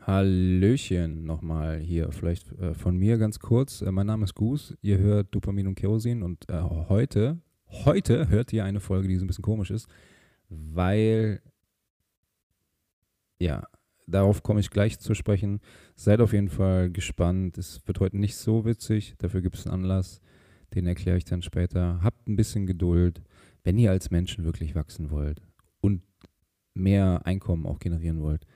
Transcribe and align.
Hallöchen 0.00 1.24
nochmal 1.24 1.78
hier, 1.80 2.12
vielleicht 2.12 2.52
äh, 2.58 2.74
von 2.74 2.96
mir 2.96 3.18
ganz 3.18 3.38
kurz. 3.40 3.82
Äh, 3.82 3.92
mein 3.92 4.06
Name 4.06 4.24
ist 4.24 4.34
Goose, 4.34 4.76
ihr 4.80 4.98
hört 4.98 5.34
Dopamin 5.34 5.66
und 5.66 5.74
Kerosin 5.74 6.22
und 6.22 6.48
äh, 6.48 6.60
heute, 6.60 7.40
heute 7.84 8.28
hört 8.28 8.52
ihr 8.52 8.64
eine 8.64 8.80
Folge, 8.80 9.08
die 9.08 9.16
so 9.16 9.24
ein 9.24 9.26
bisschen 9.26 9.44
komisch 9.44 9.70
ist, 9.70 9.88
weil, 10.48 11.42
ja, 13.38 13.66
darauf 14.06 14.42
komme 14.42 14.60
ich 14.60 14.70
gleich 14.70 14.98
zu 14.98 15.14
sprechen. 15.14 15.60
Seid 15.94 16.20
auf 16.20 16.32
jeden 16.32 16.48
Fall 16.48 16.90
gespannt. 16.90 17.58
Es 17.58 17.86
wird 17.86 18.00
heute 18.00 18.18
nicht 18.18 18.36
so 18.36 18.64
witzig, 18.64 19.14
dafür 19.18 19.42
gibt 19.42 19.56
es 19.56 19.66
einen 19.66 19.82
Anlass, 19.82 20.20
den 20.74 20.86
erkläre 20.86 21.18
ich 21.18 21.24
dann 21.24 21.42
später. 21.42 22.00
Habt 22.02 22.28
ein 22.28 22.36
bisschen 22.36 22.66
Geduld, 22.66 23.22
wenn 23.64 23.76
ihr 23.76 23.90
als 23.90 24.10
Menschen 24.10 24.44
wirklich 24.44 24.74
wachsen 24.74 25.10
wollt 25.10 25.42
und 25.80 26.02
mehr 26.72 27.26
Einkommen 27.26 27.66
auch 27.66 27.78
generieren 27.78 28.22
wollt 28.22 28.46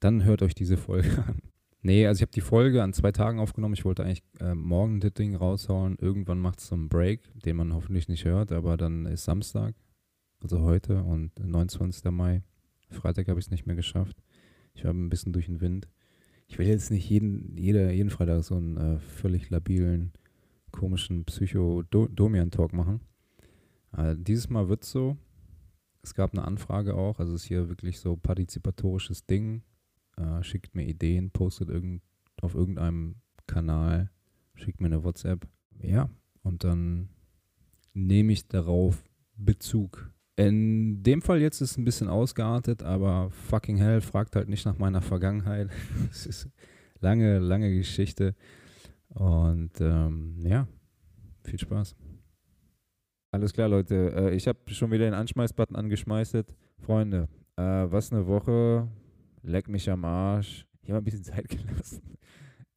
dann 0.00 0.24
hört 0.24 0.42
euch 0.42 0.54
diese 0.54 0.76
Folge 0.76 1.24
an. 1.26 1.42
Nee, 1.82 2.06
also 2.06 2.18
ich 2.18 2.22
habe 2.22 2.32
die 2.32 2.42
Folge 2.42 2.82
an 2.82 2.92
zwei 2.92 3.10
Tagen 3.10 3.38
aufgenommen. 3.38 3.74
Ich 3.74 3.84
wollte 3.84 4.04
eigentlich 4.04 4.22
äh, 4.38 4.54
morgen 4.54 5.00
das 5.00 5.14
Ding 5.14 5.34
raushauen. 5.34 5.96
Irgendwann 5.98 6.38
macht 6.38 6.58
es 6.58 6.66
so 6.66 6.74
einen 6.74 6.90
Break, 6.90 7.22
den 7.42 7.56
man 7.56 7.72
hoffentlich 7.72 8.08
nicht 8.08 8.24
hört, 8.26 8.52
aber 8.52 8.76
dann 8.76 9.06
ist 9.06 9.24
Samstag, 9.24 9.74
also 10.42 10.60
heute 10.60 11.02
und 11.02 11.38
29. 11.38 12.04
Mai. 12.10 12.42
Freitag 12.90 13.28
habe 13.28 13.40
ich 13.40 13.46
es 13.46 13.50
nicht 13.50 13.66
mehr 13.66 13.76
geschafft. 13.76 14.22
Ich 14.74 14.84
war 14.84 14.92
ein 14.92 15.08
bisschen 15.08 15.32
durch 15.32 15.46
den 15.46 15.60
Wind. 15.60 15.88
Ich 16.48 16.58
will 16.58 16.66
jetzt 16.66 16.90
nicht 16.90 17.08
jeden, 17.08 17.56
jeder, 17.56 17.92
jeden 17.92 18.10
Freitag 18.10 18.44
so 18.44 18.56
einen 18.56 18.76
äh, 18.76 18.98
völlig 18.98 19.48
labilen, 19.48 20.12
komischen 20.72 21.24
Psycho-Domian-Talk 21.24 22.72
machen. 22.72 23.00
Äh, 23.96 24.16
dieses 24.18 24.50
Mal 24.50 24.68
wird 24.68 24.82
es 24.82 24.90
so. 24.90 25.16
Es 26.02 26.14
gab 26.14 26.32
eine 26.32 26.44
Anfrage 26.44 26.94
auch, 26.94 27.20
also 27.20 27.34
es 27.34 27.42
ist 27.42 27.48
hier 27.48 27.68
wirklich 27.68 28.00
so 28.00 28.16
partizipatorisches 28.16 29.26
Ding 29.26 29.62
äh, 30.20 30.42
schickt 30.42 30.74
mir 30.74 30.86
Ideen, 30.86 31.30
postet 31.30 31.68
irgend, 31.68 32.02
auf 32.40 32.54
irgendeinem 32.54 33.16
Kanal, 33.46 34.10
schickt 34.54 34.80
mir 34.80 34.86
eine 34.86 35.02
WhatsApp. 35.04 35.46
Ja, 35.82 36.10
und 36.42 36.64
dann 36.64 37.08
nehme 37.94 38.32
ich 38.32 38.46
darauf 38.48 39.02
Bezug. 39.36 40.12
In 40.36 41.02
dem 41.02 41.22
Fall 41.22 41.40
jetzt 41.40 41.60
ist 41.60 41.72
es 41.72 41.76
ein 41.76 41.84
bisschen 41.84 42.08
ausgeartet, 42.08 42.82
aber 42.82 43.30
fucking 43.30 43.76
hell, 43.76 44.00
fragt 44.00 44.36
halt 44.36 44.48
nicht 44.48 44.64
nach 44.64 44.78
meiner 44.78 45.02
Vergangenheit. 45.02 45.70
Es 46.10 46.26
ist 46.26 46.48
lange, 47.00 47.38
lange 47.38 47.74
Geschichte. 47.74 48.34
Und 49.08 49.80
ähm, 49.80 50.36
ja, 50.38 50.66
viel 51.44 51.58
Spaß. 51.58 51.96
Alles 53.32 53.52
klar, 53.52 53.68
Leute. 53.68 54.12
Äh, 54.14 54.34
ich 54.34 54.48
habe 54.48 54.58
schon 54.68 54.90
wieder 54.90 55.04
den 55.04 55.14
Anschmeißbutton 55.14 55.76
angeschmeißet. 55.76 56.54
Freunde, 56.78 57.28
äh, 57.56 57.62
was 57.62 58.12
eine 58.12 58.26
Woche, 58.26 58.88
leck 59.42 59.68
mich 59.68 59.88
am 59.90 60.04
Arsch. 60.04 60.66
Ich 60.82 60.90
habe 60.90 60.98
ein 60.98 61.04
bisschen 61.04 61.24
Zeit 61.24 61.48
gelassen. 61.48 62.16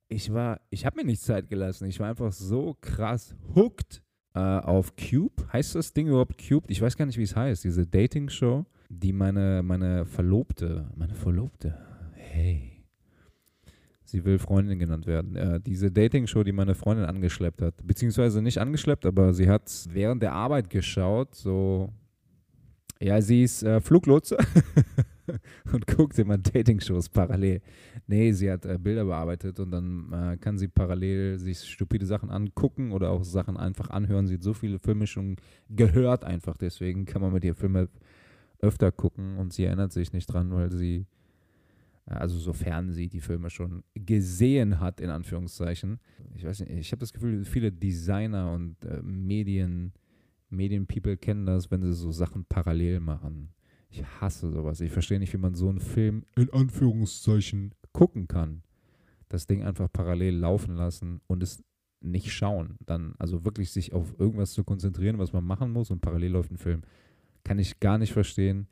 Ich 0.08 0.32
war, 0.32 0.62
ich 0.70 0.86
habe 0.86 0.98
mir 0.98 1.06
nicht 1.06 1.22
Zeit 1.22 1.50
gelassen. 1.50 1.86
Ich 1.88 2.00
war 2.00 2.10
einfach 2.10 2.32
so 2.32 2.78
krass 2.82 3.36
hooked 3.56 4.04
äh, 4.36 4.40
auf 4.40 4.94
Cube. 4.96 5.44
Heißt 5.52 5.76
das 5.76 5.94
Ding 5.94 6.08
überhaupt 6.08 6.38
Cube? 6.38 6.66
Ich 6.70 6.82
weiß 6.82 6.98
gar 6.98 7.06
nicht, 7.06 7.18
wie 7.18 7.24
es 7.24 7.36
heißt. 7.36 7.64
Diese 7.64 7.88
Dating-Show, 7.88 8.66
die 8.90 9.14
meine, 9.14 9.64
meine 9.64 10.06
Verlobte, 10.06 10.90
meine 10.96 11.16
Verlobte, 11.16 11.78
hey, 12.14 12.86
sie 14.04 14.24
will 14.24 14.38
Freundin 14.38 14.78
genannt 14.78 15.08
werden. 15.08 15.36
Äh, 15.36 15.60
diese 15.60 15.92
Dating-Show, 15.92 16.44
die 16.44 16.52
meine 16.52 16.76
Freundin 16.76 17.06
angeschleppt 17.06 17.62
hat, 17.62 17.76
beziehungsweise 17.86 18.42
nicht 18.42 18.60
angeschleppt, 18.60 19.06
aber 19.06 19.34
sie 19.34 19.50
hat 19.50 19.72
während 19.90 20.22
der 20.22 20.34
Arbeit 20.34 20.70
geschaut, 20.70 21.34
so, 21.34 21.90
ja, 23.02 23.22
sie 23.22 23.44
ist 23.44 23.64
äh, 23.64 23.82
Fluglotse. 23.82 24.38
und 25.74 25.88
guckt 25.88 26.18
immer 26.20 26.38
Dating-Shows 26.38 27.10
parallel. 27.10 27.62
Nee, 28.08 28.32
sie 28.34 28.52
hat 28.52 28.66
äh, 28.66 28.78
Bilder 28.78 29.06
bearbeitet 29.06 29.60
und 29.60 29.72
dann 29.72 30.12
äh, 30.12 30.38
kann 30.38 30.58
sie 30.58 30.68
parallel 30.68 31.40
sich 31.40 31.60
stupide 31.60 32.06
Sachen 32.06 32.30
angucken 32.30 32.92
oder 32.92 33.10
auch 33.12 33.24
Sachen 33.24 33.58
einfach 33.58 33.90
anhören. 33.90 34.28
Sie 34.28 34.36
hat 34.36 34.44
so 34.44 34.54
viele 34.54 34.80
Filme 34.80 35.08
schon 35.08 35.38
gehört 35.70 36.24
einfach, 36.24 36.58
deswegen 36.58 37.06
kann 37.06 37.22
man 37.22 37.34
mit 37.34 37.44
ihr 37.44 37.56
Filme 37.56 37.90
öfter 38.60 38.92
gucken 38.92 39.38
und 39.38 39.54
sie 39.54 39.66
erinnert 39.66 39.92
sich 39.92 40.14
nicht 40.14 40.28
dran, 40.28 40.52
weil 40.52 40.72
sie, 40.72 41.06
äh, 42.06 42.14
also 42.14 42.38
sofern 42.38 42.92
sie 42.92 43.10
die 43.10 43.22
Filme 43.22 43.50
schon 43.50 43.84
gesehen 43.96 44.80
hat, 44.80 45.02
in 45.02 45.10
Anführungszeichen. 45.10 46.00
Ich 46.36 46.46
weiß 46.46 46.62
nicht, 46.62 46.72
ich 46.72 46.92
habe 46.92 47.00
das 47.00 47.14
Gefühl, 47.14 47.46
viele 47.46 47.72
Designer 47.72 48.52
und 48.52 48.84
äh, 48.86 49.02
Medien, 49.02 49.94
Medienpeople 50.50 51.18
kennen 51.18 51.46
das, 51.46 51.72
wenn 51.72 51.82
sie 51.82 51.94
so 51.94 52.12
Sachen 52.12 52.46
parallel 52.46 53.00
machen 53.00 53.50
ich 53.94 54.04
hasse 54.20 54.50
sowas. 54.50 54.82
Ich 54.82 54.92
verstehe 54.92 55.20
nicht, 55.20 55.34
wie 55.34 55.38
man 55.38 55.56
so 55.56 55.70
einen 55.70 55.80
Film 55.80 56.26
in 56.36 56.52
Anführungszeichen 56.52 57.74
gucken 57.92 58.28
kann. 58.28 58.64
Das 59.30 59.48
Ding 59.48 59.64
einfach 59.64 59.92
parallel 59.92 60.36
laufen 60.36 60.76
lassen 60.76 61.22
und 61.28 61.44
es 61.44 61.64
nicht 62.02 62.34
schauen. 62.34 62.78
Dann 62.86 63.14
also 63.20 63.46
wirklich 63.46 63.72
sich 63.72 63.94
auf 63.94 64.20
irgendwas 64.20 64.54
zu 64.54 64.64
konzentrieren, 64.64 65.20
was 65.20 65.32
man 65.32 65.44
machen 65.44 65.72
muss 65.72 65.92
und 65.92 66.02
parallel 66.02 66.32
läuft 66.32 66.52
ein 66.52 66.58
Film. 66.58 66.82
Kann 67.44 67.60
ich 67.60 67.80
gar 67.80 67.98
nicht 67.98 68.14
verstehen, 68.14 68.68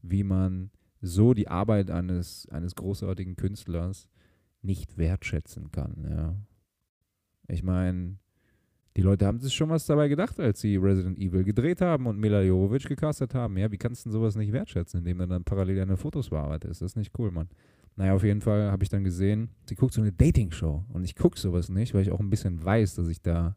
wie 0.00 0.24
man 0.24 0.70
so 1.00 1.34
die 1.34 1.48
Arbeit 1.48 1.90
eines, 1.90 2.48
eines 2.50 2.74
großartigen 2.76 3.36
Künstlers 3.36 4.08
nicht 4.62 4.96
wertschätzen 4.96 5.72
kann. 5.72 6.06
Ja. 6.08 6.36
Ich 7.48 7.62
meine, 7.62 8.16
die 8.96 9.02
Leute 9.02 9.26
haben 9.26 9.40
sich 9.40 9.54
schon 9.54 9.70
was 9.70 9.86
dabei 9.86 10.08
gedacht, 10.08 10.38
als 10.38 10.60
sie 10.60 10.76
Resident 10.76 11.18
Evil 11.18 11.44
gedreht 11.44 11.80
haben 11.80 12.06
und 12.06 12.18
Mila 12.18 12.42
Jovovich 12.42 12.84
gecastet 12.84 13.34
haben. 13.34 13.56
Ja, 13.56 13.70
wie 13.72 13.78
kannst 13.78 14.04
du 14.04 14.10
denn 14.10 14.12
sowas 14.12 14.36
nicht 14.36 14.52
wertschätzen, 14.52 14.98
indem 14.98 15.18
du 15.18 15.26
dann 15.26 15.44
parallel 15.44 15.76
deine 15.76 15.96
Fotos 15.96 16.28
bearbeitest? 16.28 16.82
Das 16.82 16.92
ist 16.92 16.96
nicht 16.96 17.18
cool, 17.18 17.30
Mann. 17.30 17.48
Naja, 17.96 18.14
auf 18.14 18.24
jeden 18.24 18.40
Fall 18.40 18.70
habe 18.70 18.82
ich 18.82 18.90
dann 18.90 19.04
gesehen, 19.04 19.50
sie 19.66 19.74
guckt 19.74 19.94
so 19.94 20.00
eine 20.00 20.12
Dating-Show. 20.12 20.84
Und 20.92 21.04
ich 21.04 21.16
gucke 21.16 21.38
sowas 21.38 21.68
nicht, 21.68 21.94
weil 21.94 22.02
ich 22.02 22.10
auch 22.10 22.20
ein 22.20 22.30
bisschen 22.30 22.62
weiß, 22.62 22.94
dass 22.96 23.08
ich 23.08 23.22
da 23.22 23.56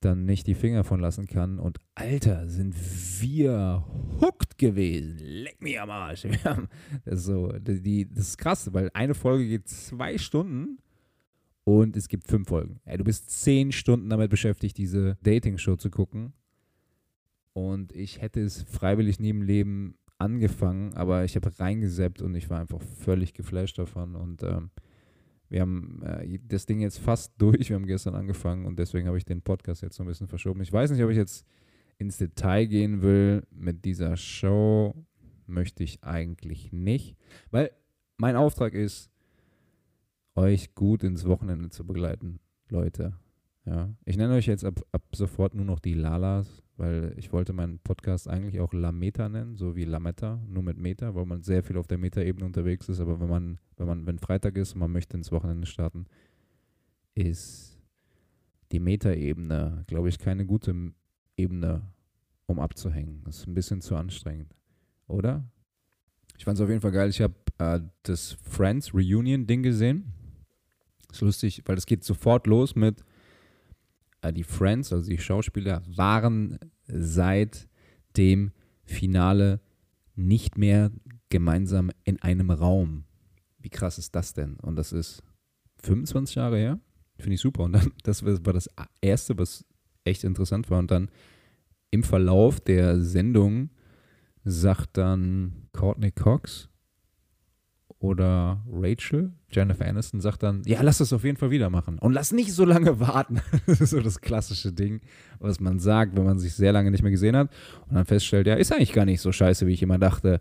dann 0.00 0.24
nicht 0.24 0.46
die 0.46 0.54
Finger 0.54 0.84
von 0.84 1.00
lassen 1.00 1.26
kann. 1.26 1.58
Und 1.58 1.78
Alter, 1.94 2.48
sind 2.48 2.74
wir 3.20 3.84
hooked 4.20 4.58
gewesen. 4.58 5.18
Leck 5.18 5.60
mich 5.62 5.80
am 5.80 5.90
Arsch. 5.90 6.22
das, 7.04 7.20
ist 7.20 7.24
so, 7.24 7.52
die, 7.58 8.08
das 8.08 8.28
ist 8.28 8.38
krass, 8.38 8.72
weil 8.72 8.90
eine 8.92 9.14
Folge 9.14 9.48
geht 9.48 9.68
zwei 9.68 10.18
Stunden 10.18 10.78
und 11.64 11.96
es 11.96 12.08
gibt 12.08 12.28
fünf 12.28 12.48
Folgen. 12.48 12.80
Ja, 12.86 12.96
du 12.96 13.04
bist 13.04 13.30
zehn 13.30 13.72
Stunden 13.72 14.10
damit 14.10 14.30
beschäftigt, 14.30 14.76
diese 14.76 15.16
Dating-Show 15.22 15.76
zu 15.76 15.90
gucken. 15.90 16.34
Und 17.54 17.92
ich 17.92 18.20
hätte 18.20 18.40
es 18.40 18.62
freiwillig 18.62 19.18
nie 19.18 19.30
im 19.30 19.42
Leben 19.42 19.96
angefangen, 20.18 20.94
aber 20.94 21.24
ich 21.24 21.36
habe 21.36 21.50
reingeseppt 21.58 22.20
und 22.22 22.34
ich 22.34 22.50
war 22.50 22.60
einfach 22.60 22.82
völlig 22.82 23.32
geflasht 23.32 23.78
davon. 23.78 24.14
Und 24.14 24.42
ähm, 24.42 24.70
wir 25.48 25.60
haben 25.60 26.02
äh, 26.02 26.38
das 26.46 26.66
Ding 26.66 26.80
jetzt 26.80 26.98
fast 26.98 27.32
durch. 27.38 27.70
Wir 27.70 27.76
haben 27.76 27.86
gestern 27.86 28.14
angefangen 28.14 28.66
und 28.66 28.78
deswegen 28.78 29.06
habe 29.06 29.18
ich 29.18 29.24
den 29.24 29.42
Podcast 29.42 29.82
jetzt 29.82 29.96
so 29.96 30.02
ein 30.02 30.06
bisschen 30.06 30.28
verschoben. 30.28 30.60
Ich 30.60 30.72
weiß 30.72 30.90
nicht, 30.90 31.02
ob 31.02 31.10
ich 31.10 31.16
jetzt 31.16 31.46
ins 31.96 32.18
Detail 32.18 32.66
gehen 32.66 33.02
will 33.02 33.46
mit 33.50 33.84
dieser 33.84 34.16
Show. 34.16 34.94
Möchte 35.46 35.84
ich 35.84 36.02
eigentlich 36.02 36.72
nicht, 36.72 37.16
weil 37.50 37.70
mein 38.16 38.34
Auftrag 38.34 38.72
ist, 38.72 39.10
euch 40.34 40.74
gut 40.74 41.04
ins 41.04 41.24
Wochenende 41.26 41.70
zu 41.70 41.86
begleiten, 41.86 42.40
Leute. 42.68 43.14
Ja, 43.66 43.94
ich 44.04 44.16
nenne 44.16 44.34
euch 44.34 44.46
jetzt 44.46 44.64
ab, 44.64 44.80
ab 44.92 45.02
sofort 45.14 45.54
nur 45.54 45.64
noch 45.64 45.80
die 45.80 45.94
Lalas, 45.94 46.62
weil 46.76 47.14
ich 47.16 47.32
wollte 47.32 47.54
meinen 47.54 47.78
Podcast 47.78 48.28
eigentlich 48.28 48.60
auch 48.60 48.74
Lameta 48.74 49.28
nennen, 49.28 49.56
so 49.56 49.74
wie 49.74 49.84
Lametta, 49.84 50.42
nur 50.46 50.62
mit 50.62 50.76
Meta, 50.76 51.14
weil 51.14 51.24
man 51.24 51.42
sehr 51.42 51.62
viel 51.62 51.78
auf 51.78 51.86
der 51.86 51.96
Meta-Ebene 51.96 52.44
unterwegs 52.44 52.88
ist. 52.88 53.00
Aber 53.00 53.20
wenn 53.20 53.28
man, 53.28 53.58
wenn 53.76 53.86
man, 53.86 54.06
wenn 54.06 54.18
Freitag 54.18 54.56
ist 54.56 54.74
und 54.74 54.80
man 54.80 54.92
möchte 54.92 55.16
ins 55.16 55.32
Wochenende 55.32 55.66
starten, 55.66 56.06
ist 57.14 57.80
die 58.70 58.80
Meta-Ebene, 58.80 59.84
glaube 59.86 60.10
ich, 60.10 60.18
keine 60.18 60.44
gute 60.44 60.92
Ebene, 61.36 61.82
um 62.46 62.58
abzuhängen. 62.60 63.22
Das 63.24 63.38
ist 63.38 63.46
ein 63.46 63.54
bisschen 63.54 63.80
zu 63.80 63.96
anstrengend, 63.96 64.54
oder? 65.06 65.48
Ich 66.36 66.44
fand 66.44 66.58
es 66.58 66.62
auf 66.62 66.68
jeden 66.68 66.80
Fall 66.82 66.92
geil. 66.92 67.08
Ich 67.08 67.22
habe 67.22 67.34
äh, 67.58 67.80
das 68.02 68.32
Friends 68.42 68.92
Reunion-Ding 68.92 69.62
gesehen 69.62 70.12
ist 71.14 71.20
lustig, 71.20 71.62
weil 71.66 71.76
es 71.76 71.86
geht 71.86 72.04
sofort 72.04 72.46
los 72.46 72.74
mit 72.74 73.02
äh, 74.22 74.32
die 74.32 74.44
Friends, 74.44 74.92
also 74.92 75.08
die 75.08 75.18
Schauspieler, 75.18 75.82
waren 75.86 76.58
seit 76.86 77.68
dem 78.16 78.52
Finale 78.84 79.60
nicht 80.14 80.58
mehr 80.58 80.90
gemeinsam 81.28 81.90
in 82.04 82.20
einem 82.22 82.50
Raum. 82.50 83.04
Wie 83.58 83.70
krass 83.70 83.98
ist 83.98 84.14
das 84.14 84.34
denn? 84.34 84.56
Und 84.56 84.76
das 84.76 84.92
ist 84.92 85.22
25 85.82 86.36
Jahre 86.36 86.58
her. 86.58 86.80
Finde 87.18 87.34
ich 87.34 87.40
super. 87.40 87.64
Und 87.64 87.72
dann, 87.72 87.92
das 88.02 88.24
war 88.24 88.52
das 88.52 88.68
Erste, 89.00 89.38
was 89.38 89.64
echt 90.04 90.24
interessant 90.24 90.70
war. 90.70 90.78
Und 90.78 90.90
dann 90.90 91.10
im 91.90 92.02
Verlauf 92.02 92.60
der 92.60 93.00
Sendung 93.00 93.70
sagt 94.44 94.98
dann 94.98 95.68
Courtney 95.72 96.12
Cox, 96.12 96.68
oder 97.98 98.62
Rachel, 98.70 99.32
Jennifer 99.50 99.86
Aniston, 99.86 100.20
sagt 100.20 100.42
dann, 100.42 100.62
ja, 100.66 100.82
lass 100.82 100.98
das 100.98 101.12
auf 101.12 101.24
jeden 101.24 101.36
Fall 101.36 101.50
wieder 101.50 101.70
machen. 101.70 101.98
Und 101.98 102.12
lass 102.12 102.32
nicht 102.32 102.52
so 102.52 102.64
lange 102.64 103.00
warten. 103.00 103.40
das 103.66 103.80
ist 103.80 103.90
so 103.90 104.00
das 104.00 104.20
klassische 104.20 104.72
Ding, 104.72 105.00
was 105.38 105.60
man 105.60 105.78
sagt, 105.78 106.16
wenn 106.16 106.24
man 106.24 106.38
sich 106.38 106.54
sehr 106.54 106.72
lange 106.72 106.90
nicht 106.90 107.02
mehr 107.02 107.10
gesehen 107.10 107.36
hat 107.36 107.50
und 107.88 107.94
dann 107.94 108.04
feststellt, 108.04 108.46
ja, 108.46 108.54
ist 108.54 108.72
eigentlich 108.72 108.92
gar 108.92 109.06
nicht 109.06 109.20
so 109.20 109.32
scheiße, 109.32 109.66
wie 109.66 109.72
ich 109.72 109.82
immer 109.82 109.98
dachte. 109.98 110.40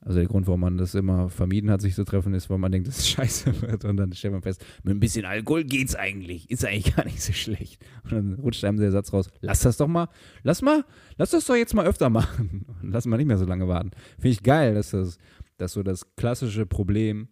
Also 0.00 0.20
der 0.20 0.28
Grund, 0.28 0.46
warum 0.46 0.60
man 0.60 0.78
das 0.78 0.94
immer 0.94 1.28
vermieden 1.28 1.70
hat, 1.70 1.80
sich 1.80 1.94
zu 1.94 2.04
treffen, 2.04 2.32
ist, 2.32 2.48
weil 2.48 2.58
man 2.58 2.70
denkt, 2.70 2.86
dass 2.86 2.98
es 2.98 3.08
scheiße 3.10 3.62
wird. 3.62 3.84
Und 3.84 3.96
dann 3.96 4.12
stellt 4.12 4.32
man 4.32 4.42
fest, 4.42 4.64
mit 4.84 4.94
ein 4.94 5.00
bisschen 5.00 5.24
Alkohol 5.24 5.64
geht's 5.64 5.96
eigentlich. 5.96 6.48
Ist 6.50 6.64
eigentlich 6.64 6.94
gar 6.94 7.04
nicht 7.04 7.20
so 7.20 7.32
schlecht. 7.32 7.84
Und 8.04 8.12
dann 8.12 8.34
rutscht 8.34 8.64
einem 8.64 8.78
der 8.78 8.92
Satz 8.92 9.12
raus, 9.12 9.28
lass 9.40 9.60
das 9.60 9.76
doch 9.76 9.88
mal, 9.88 10.08
lass 10.44 10.62
mal, 10.62 10.84
lass 11.16 11.30
das 11.30 11.46
doch 11.46 11.56
jetzt 11.56 11.74
mal 11.74 11.86
öfter 11.86 12.10
machen. 12.10 12.64
Und 12.82 12.90
lass 12.92 13.06
mal 13.06 13.16
nicht 13.16 13.26
mehr 13.26 13.38
so 13.38 13.44
lange 13.44 13.66
warten. 13.66 13.90
Finde 14.14 14.28
ich 14.28 14.42
geil, 14.42 14.74
dass 14.74 14.90
das, 14.90 15.18
dass 15.58 15.72
so 15.72 15.82
das 15.82 16.14
klassische 16.16 16.66
Problem 16.66 17.28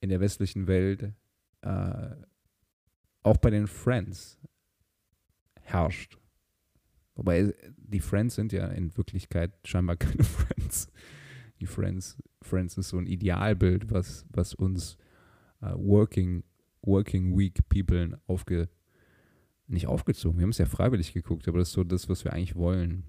in 0.00 0.08
der 0.08 0.20
westlichen 0.20 0.66
Welt 0.66 1.12
äh, 1.62 2.10
auch 3.22 3.36
bei 3.38 3.50
den 3.50 3.66
Friends 3.66 4.38
herrscht. 5.62 6.18
Wobei 7.14 7.54
die 7.76 8.00
Friends 8.00 8.36
sind 8.36 8.52
ja 8.52 8.68
in 8.68 8.96
Wirklichkeit 8.96 9.52
scheinbar 9.64 9.96
keine 9.96 10.24
Friends. 10.24 10.90
Die 11.60 11.66
Friends, 11.66 12.16
Friends 12.40 12.78
ist 12.78 12.88
so 12.88 12.98
ein 12.98 13.06
Idealbild, 13.06 13.90
was, 13.90 14.24
was 14.30 14.54
uns 14.54 14.96
uh, 15.62 15.74
Working, 15.76 16.44
Working 16.82 17.36
Week 17.36 17.58
People 17.68 18.18
aufge, 18.26 18.70
nicht 19.66 19.86
aufgezogen. 19.86 20.38
Wir 20.38 20.44
haben 20.44 20.50
es 20.50 20.58
ja 20.58 20.64
freiwillig 20.64 21.12
geguckt, 21.12 21.46
aber 21.48 21.58
das 21.58 21.68
ist 21.68 21.74
so 21.74 21.84
das, 21.84 22.08
was 22.08 22.24
wir 22.24 22.32
eigentlich 22.32 22.56
wollen. 22.56 23.04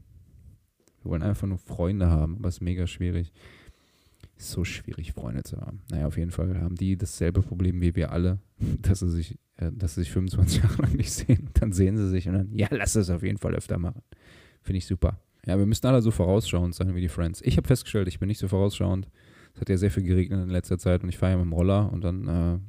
Wir 1.02 1.12
wollen 1.12 1.24
einfach 1.24 1.48
nur 1.48 1.58
Freunde 1.58 2.08
haben, 2.08 2.38
was 2.40 2.60
mega 2.60 2.88
schwierig. 2.88 3.30
Ist 3.30 3.34
so 4.44 4.64
schwierig, 4.64 5.14
Freunde 5.14 5.44
zu 5.44 5.58
haben. 5.58 5.82
Naja, 5.90 6.08
auf 6.08 6.18
jeden 6.18 6.32
Fall 6.32 6.60
haben 6.62 6.76
die 6.76 6.98
dasselbe 6.98 7.42
Problem 7.42 7.82
wie 7.82 7.96
wir 7.96 8.12
alle, 8.12 8.40
dass 8.82 9.00
sie 9.00 9.10
sich, 9.10 9.38
äh, 9.58 9.72
dass 9.72 9.96
sie 9.96 10.02
sich 10.02 10.12
25 10.12 10.64
Jahre 10.64 10.82
lang 10.82 10.94
nicht 10.94 11.12
sehen. 11.12 11.50
Dann 11.54 11.72
sehen 11.72 11.98
sie 11.98 12.10
sich 12.10 12.28
und 12.28 12.34
dann, 12.34 12.54
ja, 12.54 12.68
lass 12.72 12.96
es 12.96 13.10
auf 13.10 13.24
jeden 13.24 13.38
Fall 13.38 13.56
öfter 13.56 13.78
machen. 13.78 14.02
Finde 14.62 14.78
ich 14.78 14.86
super. 14.86 15.20
Ja, 15.46 15.58
wir 15.58 15.66
müssen 15.66 15.88
alle 15.88 16.02
so 16.02 16.12
vorausschauend 16.12 16.76
sein 16.76 16.94
wie 16.94 17.02
die 17.02 17.10
Friends. 17.10 17.42
Ich 17.42 17.58
habe 17.58 17.68
festgestellt, 17.68 18.08
ich 18.08 18.20
bin 18.20 18.28
nicht 18.28 18.38
so 18.38 18.48
vorausschauend. 18.48 19.08
Es 19.54 19.62
hat 19.62 19.70
ja 19.70 19.78
sehr 19.78 19.92
viel 19.92 20.04
geregnet 20.04 20.44
in 20.44 20.50
letzter 20.50 20.78
Zeit 20.78 21.04
und 21.04 21.10
ich 21.10 21.18
fahre 21.18 21.34
ja 21.34 21.38
mit 21.38 21.46
dem 21.46 21.54
Roller 21.54 21.92
und 21.92 22.04
dann, 22.04 22.28
äh, 22.28 22.60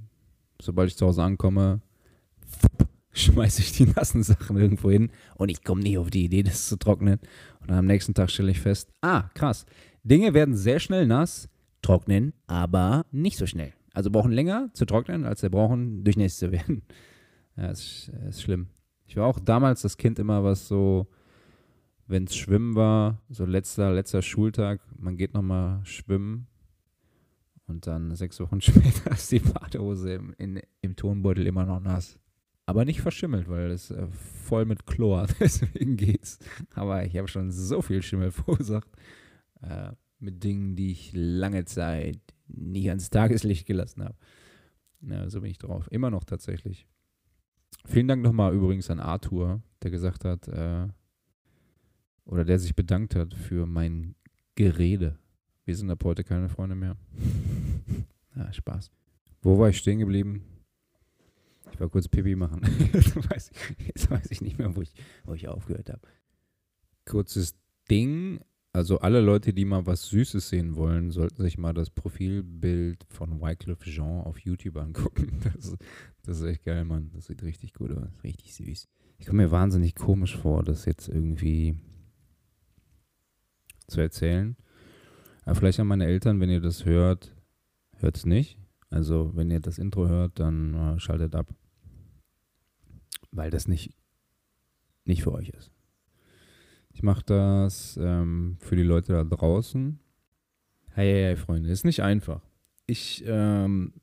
sobald 0.60 0.88
ich 0.88 0.96
zu 0.96 1.06
Hause 1.06 1.22
ankomme, 1.22 1.80
schmeiße 3.12 3.60
ich 3.60 3.72
die 3.72 3.86
nassen 3.96 4.22
Sachen 4.22 4.56
irgendwo 4.56 4.90
hin 4.90 5.10
und 5.36 5.50
ich 5.50 5.62
komme 5.62 5.82
nie 5.82 5.98
auf 5.98 6.10
die 6.10 6.24
Idee, 6.24 6.42
das 6.42 6.68
zu 6.68 6.76
trocknen. 6.76 7.20
Und 7.60 7.70
am 7.70 7.86
nächsten 7.86 8.14
Tag 8.14 8.30
stelle 8.30 8.50
ich 8.50 8.60
fest, 8.60 8.90
ah, 9.02 9.24
krass, 9.34 9.66
Dinge 10.02 10.34
werden 10.34 10.56
sehr 10.56 10.80
schnell 10.80 11.06
nass, 11.06 11.48
trocknen, 11.82 12.32
aber 12.46 13.06
nicht 13.10 13.36
so 13.36 13.46
schnell. 13.46 13.72
Also 13.92 14.10
brauchen 14.10 14.32
länger 14.32 14.70
zu 14.72 14.86
trocknen, 14.86 15.24
als 15.24 15.40
sie 15.40 15.50
brauchen, 15.50 16.04
durchnässt 16.04 16.38
zu 16.38 16.52
werden. 16.52 16.82
Ja, 17.54 17.66
ist, 17.66 18.10
ist 18.30 18.40
schlimm. 18.40 18.68
Ich 19.04 19.18
war 19.18 19.26
auch 19.26 19.38
damals 19.38 19.82
das 19.82 19.98
Kind 19.98 20.18
immer, 20.18 20.42
was 20.42 20.68
so 20.68 21.06
wenn 22.06 22.24
es 22.24 22.36
Schwimmen 22.36 22.74
war, 22.74 23.22
so 23.30 23.44
letzter, 23.44 23.92
letzter 23.92 24.22
Schultag, 24.22 24.80
man 24.98 25.16
geht 25.16 25.34
nochmal 25.34 25.84
schwimmen 25.84 26.46
und 27.66 27.86
dann 27.86 28.14
sechs 28.14 28.38
Wochen 28.40 28.60
später 28.60 29.10
ist 29.10 29.32
die 29.32 29.38
Badehose 29.38 30.12
im, 30.12 30.34
in, 30.38 30.60
im 30.80 30.94
Tonbeutel 30.94 31.46
immer 31.46 31.64
noch 31.64 31.80
nass. 31.80 32.18
Aber 32.66 32.84
nicht 32.84 33.00
verschimmelt, 33.00 33.48
weil 33.48 33.70
es 33.70 33.90
äh, 33.90 34.06
voll 34.44 34.66
mit 34.66 34.86
Chlor, 34.86 35.26
deswegen 35.40 35.96
geht's. 35.96 36.38
Aber 36.74 37.04
ich 37.04 37.16
habe 37.16 37.28
schon 37.28 37.50
so 37.50 37.82
viel 37.82 38.02
Schimmel 38.02 38.30
verursacht 38.30 38.88
äh, 39.62 39.92
mit 40.22 40.42
Dingen, 40.44 40.76
die 40.76 40.92
ich 40.92 41.12
lange 41.14 41.64
Zeit 41.64 42.18
nicht 42.46 42.88
ans 42.88 43.10
Tageslicht 43.10 43.66
gelassen 43.66 44.04
habe. 44.04 44.16
Ja, 45.00 45.28
so 45.28 45.40
bin 45.40 45.50
ich 45.50 45.58
drauf. 45.58 45.88
Immer 45.90 46.10
noch 46.10 46.24
tatsächlich. 46.24 46.86
Vielen 47.86 48.08
Dank 48.08 48.22
nochmal 48.22 48.54
übrigens 48.54 48.88
an 48.90 49.00
Arthur, 49.00 49.62
der 49.82 49.90
gesagt 49.90 50.24
hat, 50.24 50.46
äh, 50.48 50.86
oder 52.24 52.44
der 52.44 52.58
sich 52.58 52.76
bedankt 52.76 53.16
hat 53.16 53.34
für 53.34 53.66
mein 53.66 54.14
Gerede. 54.54 55.18
Wir 55.64 55.76
sind 55.76 55.90
ab 55.90 56.04
heute 56.04 56.22
keine 56.22 56.48
Freunde 56.48 56.76
mehr. 56.76 56.96
ja, 58.36 58.52
Spaß. 58.52 58.90
Wo 59.42 59.58
war 59.58 59.70
ich 59.70 59.78
stehen 59.78 59.98
geblieben? 59.98 60.44
Ich 61.72 61.80
war 61.80 61.88
kurz 61.88 62.06
Pipi 62.06 62.36
machen. 62.36 62.60
jetzt, 62.92 63.16
weiß 63.16 63.50
ich, 63.50 63.86
jetzt 63.86 64.10
weiß 64.10 64.30
ich 64.30 64.40
nicht 64.40 64.58
mehr, 64.58 64.76
wo 64.76 64.82
ich, 64.82 64.94
wo 65.24 65.34
ich 65.34 65.48
aufgehört 65.48 65.90
habe. 65.90 66.02
Kurzes 67.06 67.56
Ding. 67.90 68.40
Also 68.74 69.00
alle 69.00 69.20
Leute, 69.20 69.52
die 69.52 69.66
mal 69.66 69.84
was 69.84 70.08
Süßes 70.08 70.48
sehen 70.48 70.76
wollen, 70.76 71.10
sollten 71.10 71.42
sich 71.42 71.58
mal 71.58 71.74
das 71.74 71.90
Profilbild 71.90 73.04
von 73.10 73.40
Wycliffe 73.42 73.84
Jean 73.84 74.22
auf 74.22 74.38
YouTube 74.38 74.76
angucken. 74.76 75.40
Das, 75.54 75.76
das 76.22 76.40
ist 76.40 76.44
echt 76.44 76.64
geil, 76.64 76.84
Mann. 76.84 77.10
Das 77.12 77.26
sieht 77.26 77.42
richtig 77.42 77.74
gut 77.74 77.90
aus. 77.90 78.08
Richtig 78.22 78.54
süß. 78.54 78.88
Ich 79.18 79.26
komme 79.26 79.42
mir 79.42 79.50
wahnsinnig 79.50 79.94
komisch 79.94 80.36
vor, 80.36 80.62
dass 80.62 80.86
jetzt 80.86 81.08
irgendwie 81.08 81.76
zu 83.88 84.00
erzählen. 84.00 84.56
Aber 85.44 85.56
vielleicht 85.56 85.80
an 85.80 85.88
meine 85.88 86.06
Eltern, 86.06 86.40
wenn 86.40 86.48
ihr 86.48 86.60
das 86.60 86.84
hört, 86.86 87.34
hört 87.98 88.16
es 88.16 88.24
nicht. 88.24 88.58
Also 88.88 89.32
wenn 89.34 89.50
ihr 89.50 89.60
das 89.60 89.78
Intro 89.78 90.08
hört, 90.08 90.38
dann 90.38 90.74
äh, 90.74 91.00
schaltet 91.00 91.34
ab. 91.34 91.52
Weil 93.32 93.50
das 93.50 93.68
nicht, 93.68 93.92
nicht 95.04 95.22
für 95.22 95.32
euch 95.32 95.50
ist. 95.50 95.72
Ich 96.92 97.02
mache 97.02 97.22
das 97.24 97.98
ähm, 98.00 98.56
für 98.60 98.76
die 98.76 98.82
Leute 98.82 99.12
da 99.12 99.24
draußen. 99.24 99.98
Hey, 100.90 101.10
hey, 101.10 101.22
hey, 101.22 101.36
Freunde, 101.36 101.70
ist 101.70 101.84
nicht 101.84 102.02
einfach. 102.02 102.42
Ich, 102.86 103.24
ähm, 103.26 103.94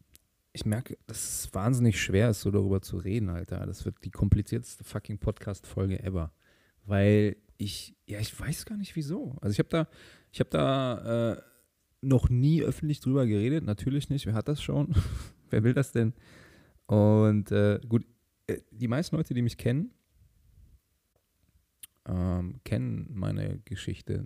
ich 0.53 0.65
merke, 0.65 0.97
dass 1.05 1.45
es 1.45 1.53
wahnsinnig 1.53 2.01
schwer 2.01 2.31
ist, 2.31 2.41
so 2.41 2.49
darüber 2.49 2.81
zu 2.81 2.97
reden, 2.97 3.29
Alter. 3.29 3.65
Das 3.65 3.85
wird 3.85 4.03
die 4.03 4.11
komplizierteste 4.11 4.83
fucking 4.83 5.19
Podcast-Folge 5.19 6.03
ever. 6.03 6.33
Weil 6.85 7.37
ich, 7.57 7.95
ja, 8.07 8.19
ich 8.19 8.37
weiß 8.37 8.65
gar 8.65 8.77
nicht 8.77 8.95
wieso. 8.95 9.35
Also 9.41 9.51
ich 9.51 9.59
habe 9.59 9.69
da, 9.69 9.87
ich 10.31 10.39
habe 10.39 10.49
da 10.49 11.33
äh, 11.33 11.41
noch 12.01 12.29
nie 12.29 12.63
öffentlich 12.63 13.01
drüber 13.01 13.27
geredet. 13.27 13.63
Natürlich 13.65 14.09
nicht. 14.09 14.25
Wer 14.25 14.33
hat 14.33 14.47
das 14.47 14.63
schon? 14.63 14.95
Wer 15.51 15.63
will 15.63 15.73
das 15.73 15.91
denn? 15.91 16.13
Und 16.87 17.51
äh, 17.51 17.79
gut, 17.87 18.05
äh, 18.47 18.57
die 18.71 18.87
meisten 18.87 19.15
Leute, 19.15 19.35
die 19.35 19.43
mich 19.43 19.57
kennen, 19.57 19.91
ähm, 22.09 22.59
kennen 22.63 23.07
meine 23.13 23.59
Geschichte 23.65 24.25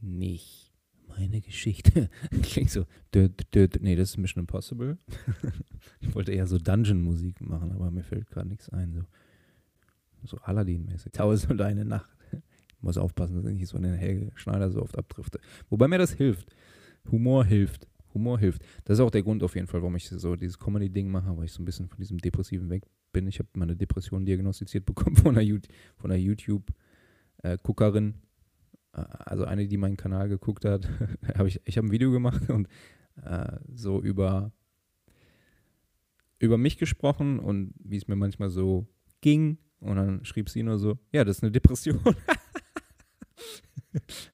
nicht. 0.00 0.72
Meine 1.06 1.40
Geschichte. 1.40 2.10
Klingt 2.42 2.70
so. 2.70 2.86
Dö, 3.14 3.28
dö, 3.28 3.68
dö, 3.68 3.78
nee, 3.80 3.96
das 3.96 4.10
ist 4.10 4.16
Mission 4.18 4.42
Impossible. 4.42 4.98
ich 6.00 6.14
wollte 6.14 6.32
eher 6.32 6.46
so 6.46 6.58
Dungeon-Musik 6.58 7.40
machen, 7.40 7.72
aber 7.72 7.90
mir 7.90 8.02
fällt 8.02 8.26
gerade 8.30 8.48
nichts 8.48 8.68
ein. 8.70 8.92
So, 8.92 9.04
so 10.24 10.38
Aladdin-mäßig. 10.38 11.12
Tausend 11.12 11.52
und 11.52 11.60
eine 11.60 11.84
Nacht 11.84 12.10
muss 12.84 12.98
aufpassen, 12.98 13.36
dass 13.36 13.46
ich 13.46 13.54
nicht 13.54 13.68
so 13.68 13.76
in 13.76 13.82
den 13.82 13.94
Helge 13.94 14.30
Schneider 14.34 14.70
so 14.70 14.82
oft 14.82 14.96
abdrifte. 14.96 15.40
Wobei 15.70 15.88
mir 15.88 15.98
das 15.98 16.12
hilft. 16.12 16.54
Humor 17.10 17.44
hilft. 17.44 17.88
Humor 18.12 18.38
hilft. 18.38 18.62
Das 18.84 18.98
ist 18.98 19.04
auch 19.04 19.10
der 19.10 19.22
Grund 19.22 19.42
auf 19.42 19.54
jeden 19.56 19.66
Fall, 19.66 19.80
warum 19.80 19.96
ich 19.96 20.08
so 20.08 20.36
dieses 20.36 20.58
Comedy-Ding 20.58 21.10
mache, 21.10 21.36
weil 21.36 21.46
ich 21.46 21.52
so 21.52 21.62
ein 21.62 21.64
bisschen 21.64 21.88
von 21.88 21.98
diesem 21.98 22.18
Depressiven 22.18 22.70
weg 22.70 22.84
bin. 23.12 23.26
Ich 23.26 23.38
habe 23.38 23.48
meine 23.54 23.74
Depression 23.74 24.24
diagnostiziert 24.24 24.84
bekommen 24.84 25.16
von 25.16 25.36
einer, 25.36 25.60
von 25.96 26.12
einer 27.44 27.52
YouTube-Guckerin. 27.52 28.14
Äh, 28.92 29.04
also 29.24 29.44
eine, 29.44 29.66
die 29.68 29.76
meinen 29.76 29.96
Kanal 29.96 30.28
geguckt 30.28 30.64
hat. 30.64 30.88
hab 31.36 31.46
ich 31.46 31.60
ich 31.64 31.76
habe 31.76 31.88
ein 31.88 31.92
Video 31.92 32.10
gemacht 32.10 32.48
und 32.50 32.68
äh, 33.22 33.58
so 33.72 34.02
über, 34.02 34.52
über 36.38 36.58
mich 36.58 36.78
gesprochen 36.78 37.38
und 37.38 37.74
wie 37.78 37.96
es 37.96 38.08
mir 38.08 38.16
manchmal 38.16 38.50
so 38.50 38.86
ging. 39.20 39.58
Und 39.80 39.96
dann 39.96 40.24
schrieb 40.24 40.48
sie 40.48 40.62
nur 40.62 40.78
so, 40.78 40.98
ja, 41.12 41.24
das 41.24 41.38
ist 41.38 41.42
eine 41.42 41.52
Depression. 41.52 42.00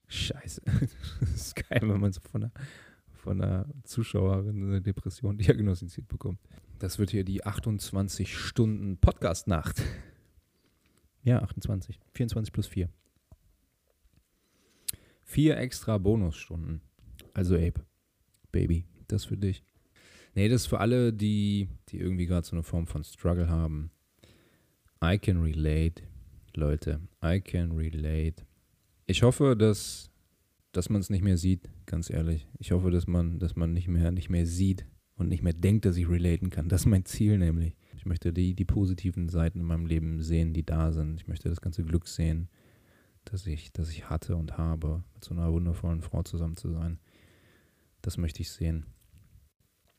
Scheiße. 0.06 0.62
Das 1.20 1.34
ist 1.34 1.56
geil, 1.56 1.80
wenn 1.82 2.00
man 2.00 2.12
so 2.12 2.20
von 2.20 2.44
einer, 2.44 2.52
von 3.12 3.42
einer 3.42 3.66
Zuschauerin 3.84 4.62
eine 4.62 4.80
Depression 4.80 5.36
diagnostiziert 5.36 6.08
bekommt. 6.08 6.38
Das 6.78 6.98
wird 6.98 7.10
hier 7.10 7.24
die 7.24 7.44
28 7.44 8.36
Stunden 8.36 8.96
Podcast-Nacht. 8.96 9.82
Ja, 11.22 11.42
28. 11.42 11.98
24 12.14 12.52
plus 12.52 12.66
4. 12.66 12.88
Vier 15.22 15.58
extra 15.58 15.98
Bonusstunden. 15.98 16.80
Also 17.34 17.54
Abe, 17.54 17.84
Baby, 18.50 18.86
das 19.06 19.26
für 19.26 19.36
dich. 19.36 19.62
Nee, 20.34 20.48
das 20.48 20.62
ist 20.62 20.66
für 20.68 20.80
alle, 20.80 21.12
die, 21.12 21.68
die 21.88 21.98
irgendwie 21.98 22.26
gerade 22.26 22.46
so 22.46 22.56
eine 22.56 22.62
Form 22.62 22.86
von 22.86 23.04
Struggle 23.04 23.48
haben. 23.48 23.90
I 25.02 25.18
can 25.18 25.40
relate, 25.42 26.02
Leute. 26.54 27.00
I 27.24 27.40
can 27.40 27.72
relate. 27.72 28.44
Ich 29.06 29.22
hoffe, 29.22 29.56
dass, 29.56 30.10
dass 30.72 30.88
man 30.88 31.00
es 31.00 31.10
nicht 31.10 31.22
mehr 31.22 31.36
sieht, 31.36 31.68
ganz 31.86 32.10
ehrlich. 32.10 32.46
Ich 32.58 32.72
hoffe, 32.72 32.90
dass 32.90 33.06
man, 33.06 33.38
dass 33.38 33.56
man 33.56 33.72
nicht 33.72 33.88
mehr, 33.88 34.10
nicht 34.10 34.30
mehr 34.30 34.46
sieht 34.46 34.86
und 35.16 35.28
nicht 35.28 35.42
mehr 35.42 35.52
denkt, 35.52 35.84
dass 35.84 35.96
ich 35.96 36.08
relaten 36.08 36.50
kann. 36.50 36.68
Das 36.68 36.82
ist 36.82 36.86
mein 36.86 37.04
Ziel 37.04 37.38
nämlich. 37.38 37.76
Ich 38.00 38.06
möchte 38.06 38.32
die, 38.32 38.54
die 38.54 38.64
positiven 38.64 39.28
Seiten 39.28 39.60
in 39.60 39.66
meinem 39.66 39.84
Leben 39.84 40.22
sehen, 40.22 40.54
die 40.54 40.64
da 40.64 40.90
sind. 40.90 41.20
Ich 41.20 41.28
möchte 41.28 41.50
das 41.50 41.60
ganze 41.60 41.84
Glück 41.84 42.08
sehen, 42.08 42.48
das 43.26 43.46
ich, 43.46 43.74
das 43.74 43.90
ich 43.90 44.08
hatte 44.08 44.36
und 44.36 44.56
habe, 44.56 45.04
mit 45.12 45.22
so 45.22 45.34
einer 45.34 45.52
wundervollen 45.52 46.00
Frau 46.00 46.22
zusammen 46.22 46.56
zu 46.56 46.70
sein. 46.70 46.98
Das 48.00 48.16
möchte 48.16 48.40
ich 48.40 48.50
sehen. 48.50 48.86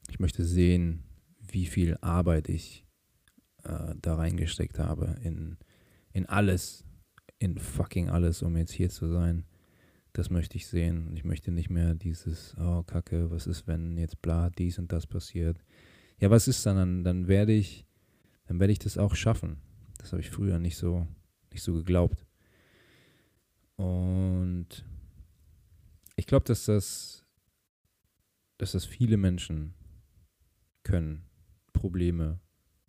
Ich 0.09 0.19
möchte 0.19 0.43
sehen, 0.43 1.03
wie 1.37 1.67
viel 1.67 1.95
Arbeit 2.01 2.49
ich 2.49 2.87
äh, 3.65 3.93
da 4.01 4.15
reingesteckt 4.15 4.79
habe 4.79 5.19
in, 5.21 5.59
in 6.11 6.25
alles, 6.25 6.83
in 7.37 7.59
fucking 7.59 8.09
alles, 8.09 8.41
um 8.41 8.57
jetzt 8.57 8.71
hier 8.71 8.89
zu 8.89 9.09
sein. 9.09 9.45
Das 10.13 10.31
möchte 10.31 10.57
ich 10.57 10.65
sehen. 10.65 11.11
Ich 11.13 11.23
möchte 11.23 11.51
nicht 11.51 11.69
mehr 11.69 11.93
dieses, 11.93 12.55
oh 12.57 12.81
Kacke, 12.81 13.29
was 13.29 13.45
ist, 13.45 13.67
wenn 13.67 13.95
jetzt 13.99 14.23
bla, 14.23 14.49
dies 14.49 14.79
und 14.79 14.91
das 14.91 15.05
passiert. 15.05 15.59
Ja, 16.19 16.31
was 16.31 16.47
ist? 16.47 16.65
Dann, 16.65 17.03
dann 17.03 17.27
werde 17.27 17.51
ich, 17.51 17.85
dann 18.51 18.59
werde 18.59 18.73
ich 18.73 18.79
das 18.79 18.97
auch 18.97 19.15
schaffen. 19.15 19.61
Das 19.99 20.11
habe 20.11 20.19
ich 20.19 20.29
früher 20.29 20.59
nicht 20.59 20.75
so, 20.75 21.07
nicht 21.53 21.63
so 21.63 21.71
geglaubt. 21.73 22.25
Und 23.77 24.67
ich 26.17 26.27
glaube, 26.27 26.43
dass 26.43 26.65
das, 26.65 27.23
dass 28.57 28.73
das 28.73 28.83
viele 28.83 29.15
Menschen 29.15 29.73
können, 30.83 31.23
Probleme 31.71 32.41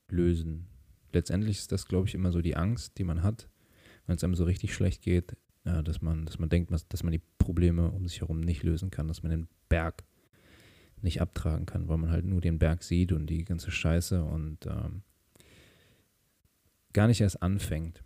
lösen. 0.08 0.66
Letztendlich 1.12 1.58
ist 1.58 1.70
das, 1.70 1.86
glaube 1.86 2.08
ich, 2.08 2.16
immer 2.16 2.32
so 2.32 2.40
die 2.40 2.56
Angst, 2.56 2.98
die 2.98 3.04
man 3.04 3.22
hat, 3.22 3.48
wenn 4.06 4.16
es 4.16 4.24
einem 4.24 4.34
so 4.34 4.42
richtig 4.42 4.74
schlecht 4.74 5.00
geht, 5.00 5.36
ja, 5.64 5.80
dass 5.80 6.02
man, 6.02 6.26
dass 6.26 6.40
man 6.40 6.48
denkt, 6.48 6.72
dass 6.72 7.04
man 7.04 7.12
die 7.12 7.22
Probleme 7.38 7.92
um 7.92 8.08
sich 8.08 8.20
herum 8.20 8.40
nicht 8.40 8.64
lösen 8.64 8.90
kann, 8.90 9.06
dass 9.06 9.22
man 9.22 9.30
den 9.30 9.46
Berg 9.68 10.02
nicht 11.02 11.20
abtragen 11.20 11.66
kann, 11.66 11.86
weil 11.86 11.98
man 11.98 12.10
halt 12.10 12.24
nur 12.24 12.40
den 12.40 12.58
Berg 12.58 12.82
sieht 12.82 13.12
und 13.12 13.28
die 13.28 13.44
ganze 13.44 13.70
Scheiße 13.70 14.24
und 14.24 14.66
ähm, 14.66 15.04
gar 16.92 17.06
nicht 17.06 17.20
erst 17.20 17.42
anfängt. 17.42 18.02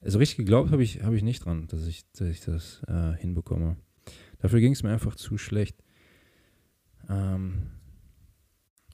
Also 0.00 0.18
richtig 0.18 0.38
geglaubt 0.38 0.70
habe 0.70 0.82
ich, 0.82 1.02
hab 1.02 1.14
ich 1.14 1.22
nicht 1.22 1.44
dran, 1.44 1.66
dass 1.68 1.86
ich, 1.86 2.10
dass 2.12 2.28
ich 2.28 2.40
das 2.40 2.82
äh, 2.88 3.14
hinbekomme. 3.14 3.76
Dafür 4.38 4.60
ging 4.60 4.72
es 4.72 4.82
mir 4.82 4.90
einfach 4.90 5.14
zu 5.14 5.38
schlecht. 5.38 5.82
Ähm, 7.08 7.70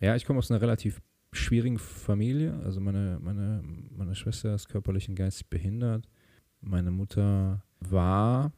ja, 0.00 0.14
ich 0.14 0.24
komme 0.24 0.38
aus 0.38 0.50
einer 0.50 0.60
relativ 0.60 1.02
schwierigen 1.32 1.78
Familie. 1.78 2.54
Also 2.64 2.80
meine, 2.80 3.18
meine, 3.20 3.62
meine 3.90 4.14
Schwester 4.14 4.54
ist 4.54 4.68
körperlich 4.68 5.08
und 5.08 5.16
geistig 5.16 5.48
behindert. 5.48 6.08
Meine 6.60 6.90
Mutter 6.90 7.64
war, 7.80 8.52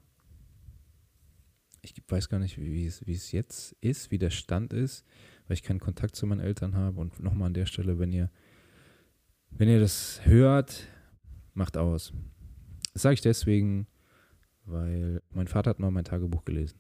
ich 1.81 1.95
weiß 2.09 2.29
gar 2.29 2.39
nicht, 2.39 2.59
wie 2.59 2.87
es, 2.87 3.07
wie 3.07 3.15
es 3.15 3.33
jetzt 3.33 3.73
ist, 3.81 4.11
wie 4.11 4.19
der 4.19 4.31
Stand 4.31 4.73
ist, 4.73 5.05
weil 5.47 5.55
ich 5.55 5.63
keinen 5.63 5.81
Kontakt 5.81 6.17
zu 6.17 6.27
meinen 6.27 6.41
Eltern 6.41 6.75
habe. 6.75 7.01
Und 7.01 7.21
nochmal 7.21 7.47
an 7.47 7.55
der 7.55 7.67
Stelle, 7.67 7.99
wenn 7.99 8.13
ihr, 8.13 8.31
wenn 9.57 9.69
ihr 9.69 9.81
das 9.81 10.25
hört, 10.25 10.89
macht 11.55 11.77
aus. 11.77 12.13
Das 12.93 13.03
sage 13.03 13.15
ich 13.15 13.21
deswegen, 13.21 13.87
weil 14.65 15.23
mein 15.31 15.49
Vater 15.49 15.71
hat 15.71 15.79
mal 15.79 15.91
mein 15.91 16.05
Tagebuch 16.05 16.45
gelesen. 16.45 16.79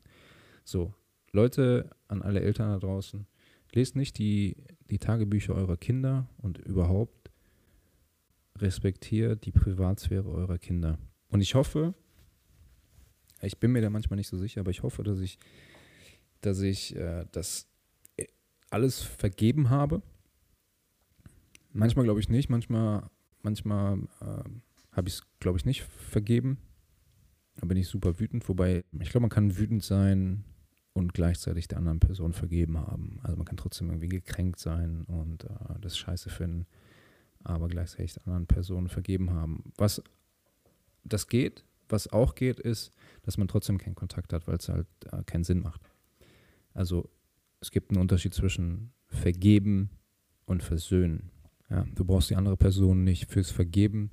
So, 0.65 0.95
Leute, 1.33 1.91
an 2.09 2.23
alle 2.23 2.41
Eltern 2.41 2.71
da 2.71 2.79
draußen, 2.79 3.27
lest 3.73 3.97
nicht 3.97 4.19
die, 4.19 4.57
die 4.91 4.99
Tagebücher 4.99 5.55
eurer 5.55 5.77
Kinder 5.77 6.29
und 6.39 6.59
überhaupt 6.59 7.31
respektiert 8.59 9.45
die 9.47 9.53
Privatsphäre 9.53 10.29
eurer 10.29 10.59
Kinder. 10.59 10.99
Und 11.29 11.41
ich 11.41 11.55
hoffe, 11.55 11.95
ich 13.41 13.59
bin 13.59 13.73
mir 13.73 13.81
da 13.81 13.91
manchmal 13.91 14.19
nicht 14.19 14.29
so 14.29 14.37
sicher, 14.37 14.61
aber 14.61 14.71
ich 14.71 14.83
hoffe, 14.83 15.03
dass 15.03 15.19
ich, 15.21 15.39
dass 16.43 16.61
ich 16.61 16.95
äh, 16.97 17.25
das 17.33 17.67
alles 18.71 19.03
vergeben 19.03 19.71
habe. 19.71 20.03
Manchmal 21.73 22.05
glaube 22.05 22.21
ich 22.21 22.29
nicht, 22.29 22.49
manchmal, 22.49 23.09
manchmal 23.43 23.99
äh, 24.21 24.45
habe 24.93 25.09
ich 25.09 25.15
es, 25.15 25.23
glaube 25.41 25.59
ich, 25.59 25.65
nicht 25.65 25.83
vergeben. 25.83 26.59
Da 27.57 27.67
bin 27.67 27.77
ich 27.77 27.89
super 27.89 28.19
wütend, 28.19 28.49
wobei 28.49 28.85
ich 28.99 29.11
glaube, 29.11 29.23
man 29.23 29.31
kann 29.31 29.57
wütend 29.57 29.83
sein 29.83 30.45
und 30.93 31.15
gleichzeitig 31.15 31.69
der 31.69 31.79
anderen 31.79 32.01
Person 32.01 32.33
vergeben 32.33 32.79
haben. 32.79 33.19
Also 33.23 33.37
man 33.37 33.47
kann 33.47 33.57
trotzdem 33.57 33.89
irgendwie 33.89 34.09
gekränkt 34.09 34.59
sein 34.59 35.05
und 35.07 35.45
äh, 35.45 35.49
das 35.81 35.97
scheiße 35.97 36.31
finden, 36.31 36.67
aber 37.43 37.69
gleichzeitig 37.69 38.15
der 38.15 38.27
anderen 38.27 38.47
Person 38.47 38.89
vergeben 38.89 39.31
haben. 39.31 39.73
Was 39.77 40.03
das 41.05 41.27
geht, 41.29 41.65
was 41.89 42.13
auch 42.13 42.35
geht, 42.35 42.61
ist, 42.61 42.93
dass 43.23 43.39
man 43.39 43.49
trotzdem 43.49 43.79
keinen 43.79 43.95
Kontakt 43.95 44.33
hat, 44.33 44.47
weil 44.47 44.57
es 44.57 44.69
halt 44.69 44.87
äh, 45.11 45.23
keinen 45.25 45.45
Sinn 45.45 45.61
macht. 45.61 45.81
Also 46.75 47.11
es 47.61 47.71
gibt 47.71 47.91
einen 47.91 48.01
Unterschied 48.01 48.35
zwischen 48.35 48.93
vergeben 49.07 49.91
und 50.47 50.63
versöhnen. 50.63 51.31
Ja, 51.73 51.87
du 51.95 52.05
brauchst 52.05 52.29
die 52.29 52.37
andere 52.37 52.59
Person 52.59 53.03
nicht 53.03 53.31
fürs 53.31 53.51
Vergeben, 53.51 54.11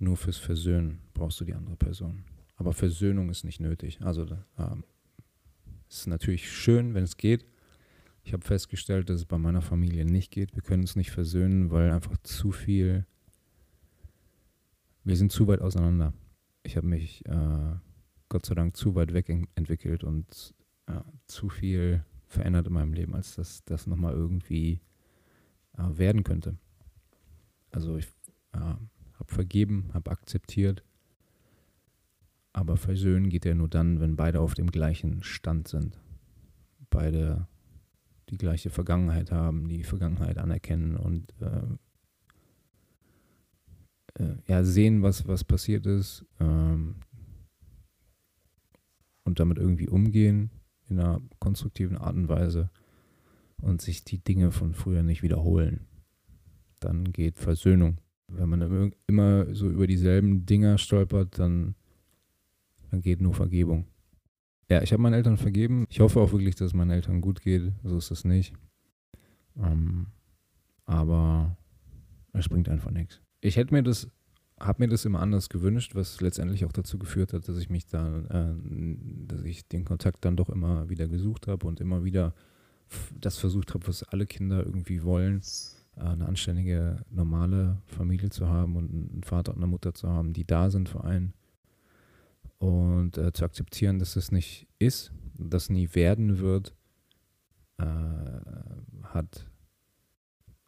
nur 0.00 0.16
fürs 0.16 0.36
Versöhnen 0.36 0.98
brauchst 1.14 1.38
du 1.40 1.44
die 1.44 1.54
andere 1.54 1.76
Person. 1.76 2.24
Aber 2.56 2.72
Versöhnung 2.72 3.30
ist 3.30 3.44
nicht 3.44 3.60
nötig. 3.60 4.00
Also 4.02 4.26
ähm, 4.58 4.82
es 5.88 5.98
ist 5.98 6.06
natürlich 6.08 6.50
schön, 6.50 6.92
wenn 6.94 7.04
es 7.04 7.16
geht. 7.16 7.46
Ich 8.24 8.32
habe 8.32 8.44
festgestellt, 8.44 9.08
dass 9.08 9.20
es 9.20 9.26
bei 9.26 9.38
meiner 9.38 9.62
Familie 9.62 10.04
nicht 10.04 10.32
geht. 10.32 10.56
Wir 10.56 10.62
können 10.62 10.82
uns 10.82 10.96
nicht 10.96 11.12
versöhnen, 11.12 11.70
weil 11.70 11.92
einfach 11.92 12.16
zu 12.24 12.50
viel. 12.50 13.06
Wir 15.04 15.16
sind 15.16 15.30
zu 15.30 15.46
weit 15.46 15.60
auseinander. 15.60 16.12
Ich 16.64 16.76
habe 16.76 16.88
mich 16.88 17.24
äh, 17.26 17.76
Gott 18.28 18.44
sei 18.44 18.56
Dank 18.56 18.76
zu 18.76 18.96
weit 18.96 19.12
weg 19.12 19.28
entwickelt 19.54 20.02
und 20.02 20.52
äh, 20.86 21.00
zu 21.26 21.48
viel 21.48 22.04
verändert 22.26 22.66
in 22.66 22.72
meinem 22.72 22.92
Leben, 22.92 23.14
als 23.14 23.36
dass 23.36 23.62
das 23.64 23.86
nochmal 23.86 24.14
irgendwie 24.14 24.80
äh, 25.78 25.96
werden 25.96 26.24
könnte. 26.24 26.56
Also 27.72 27.96
ich 27.96 28.06
äh, 28.52 28.58
habe 28.58 28.78
vergeben, 29.26 29.90
habe 29.92 30.10
akzeptiert 30.10 30.84
aber 32.52 32.76
versöhnen 32.76 33.30
geht 33.30 33.44
ja 33.44 33.54
nur 33.54 33.68
dann, 33.68 34.00
wenn 34.00 34.16
beide 34.16 34.40
auf 34.40 34.54
dem 34.54 34.70
gleichen 34.70 35.22
Stand 35.22 35.68
sind. 35.68 35.98
Beide 36.90 37.46
die 38.28 38.36
gleiche 38.36 38.70
Vergangenheit 38.70 39.30
haben, 39.30 39.68
die 39.68 39.84
Vergangenheit 39.84 40.38
anerkennen 40.38 40.96
und 40.96 41.32
äh, 41.40 41.62
äh, 44.22 44.36
ja, 44.46 44.64
sehen, 44.64 45.02
was, 45.02 45.26
was 45.26 45.44
passiert 45.44 45.86
ist 45.86 46.24
ähm, 46.40 46.96
und 49.24 49.40
damit 49.40 49.58
irgendwie 49.58 49.88
umgehen 49.88 50.50
in 50.88 50.98
einer 50.98 51.22
konstruktiven 51.38 51.96
Art 51.96 52.16
und 52.16 52.28
Weise 52.28 52.70
und 53.62 53.80
sich 53.80 54.04
die 54.04 54.18
Dinge 54.18 54.52
von 54.52 54.74
früher 54.74 55.02
nicht 55.02 55.22
wiederholen. 55.22 55.86
Dann 56.84 57.12
geht 57.12 57.38
Versöhnung. 57.38 57.98
Wenn 58.28 58.48
man 58.48 58.92
immer 59.06 59.54
so 59.54 59.68
über 59.68 59.86
dieselben 59.86 60.46
Dinger 60.46 60.78
stolpert, 60.78 61.38
dann 61.38 61.74
dann 62.92 63.00
geht 63.00 63.22
nur 63.22 63.32
Vergebung. 63.32 63.86
Ja, 64.68 64.82
ich 64.82 64.92
habe 64.92 65.02
meinen 65.02 65.14
Eltern 65.14 65.38
vergeben. 65.38 65.86
Ich 65.88 66.00
hoffe 66.00 66.20
auch 66.20 66.30
wirklich, 66.32 66.54
dass 66.54 66.68
es 66.68 66.74
meinen 66.74 66.90
Eltern 66.90 67.22
gut 67.22 67.40
geht. 67.40 67.72
So 67.82 67.96
ist 67.96 68.10
es 68.10 68.24
nicht. 68.24 68.52
Ähm, 69.56 70.08
aber 70.84 71.56
es 72.34 72.48
bringt 72.48 72.68
einfach 72.68 72.90
nichts. 72.90 73.20
Ich 73.40 73.56
hätte 73.56 73.72
mir 73.72 73.82
das, 73.82 74.08
habe 74.60 74.82
mir 74.82 74.88
das 74.88 75.06
immer 75.06 75.20
anders 75.20 75.48
gewünscht, 75.48 75.94
was 75.94 76.20
letztendlich 76.20 76.66
auch 76.66 76.72
dazu 76.72 76.98
geführt 76.98 77.32
hat, 77.32 77.48
dass 77.48 77.56
ich 77.56 77.70
mich 77.70 77.86
da, 77.86 78.18
äh, 78.28 78.54
dass 79.26 79.42
ich 79.42 79.66
den 79.66 79.86
Kontakt 79.86 80.24
dann 80.26 80.36
doch 80.36 80.50
immer 80.50 80.90
wieder 80.90 81.08
gesucht 81.08 81.48
habe 81.48 81.66
und 81.66 81.80
immer 81.80 82.04
wieder 82.04 82.34
das 83.18 83.38
versucht 83.38 83.72
habe, 83.72 83.86
was 83.88 84.02
alle 84.02 84.26
Kinder 84.26 84.64
irgendwie 84.66 85.02
wollen, 85.02 85.40
eine 85.96 86.26
anständige, 86.26 87.04
normale 87.10 87.80
Familie 87.86 88.30
zu 88.30 88.48
haben 88.48 88.76
und 88.76 88.90
einen 88.90 89.22
Vater 89.22 89.52
und 89.52 89.58
eine 89.58 89.66
Mutter 89.66 89.94
zu 89.94 90.08
haben, 90.08 90.32
die 90.32 90.46
da 90.46 90.70
sind 90.70 90.88
für 90.88 91.04
einen 91.04 91.34
und 92.58 93.18
äh, 93.18 93.32
zu 93.32 93.44
akzeptieren, 93.44 93.98
dass 93.98 94.14
es 94.14 94.30
nicht 94.30 94.68
ist, 94.78 95.12
das 95.34 95.68
nie 95.68 95.88
werden 95.94 96.38
wird, 96.38 96.74
äh, 97.78 97.84
hat 99.02 99.50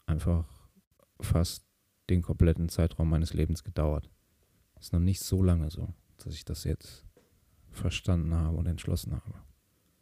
einfach 0.06 0.44
fast 1.20 1.64
den 2.10 2.22
kompletten 2.22 2.68
Zeitraum 2.68 3.08
meines 3.08 3.32
Lebens 3.32 3.62
gedauert. 3.62 4.10
Ist 4.80 4.92
noch 4.92 5.00
nicht 5.00 5.20
so 5.20 5.42
lange 5.42 5.70
so, 5.70 5.94
dass 6.18 6.34
ich 6.34 6.44
das 6.44 6.64
jetzt 6.64 7.04
verstanden 7.70 8.34
habe 8.34 8.56
und 8.56 8.66
entschlossen 8.66 9.12
habe. 9.12 9.34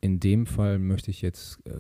In 0.00 0.19
dem 0.19 0.47
Fall 0.47 0.79
möchte 0.79 1.11
ich 1.11 1.23
jetzt 1.23 1.64
äh, 1.67 1.79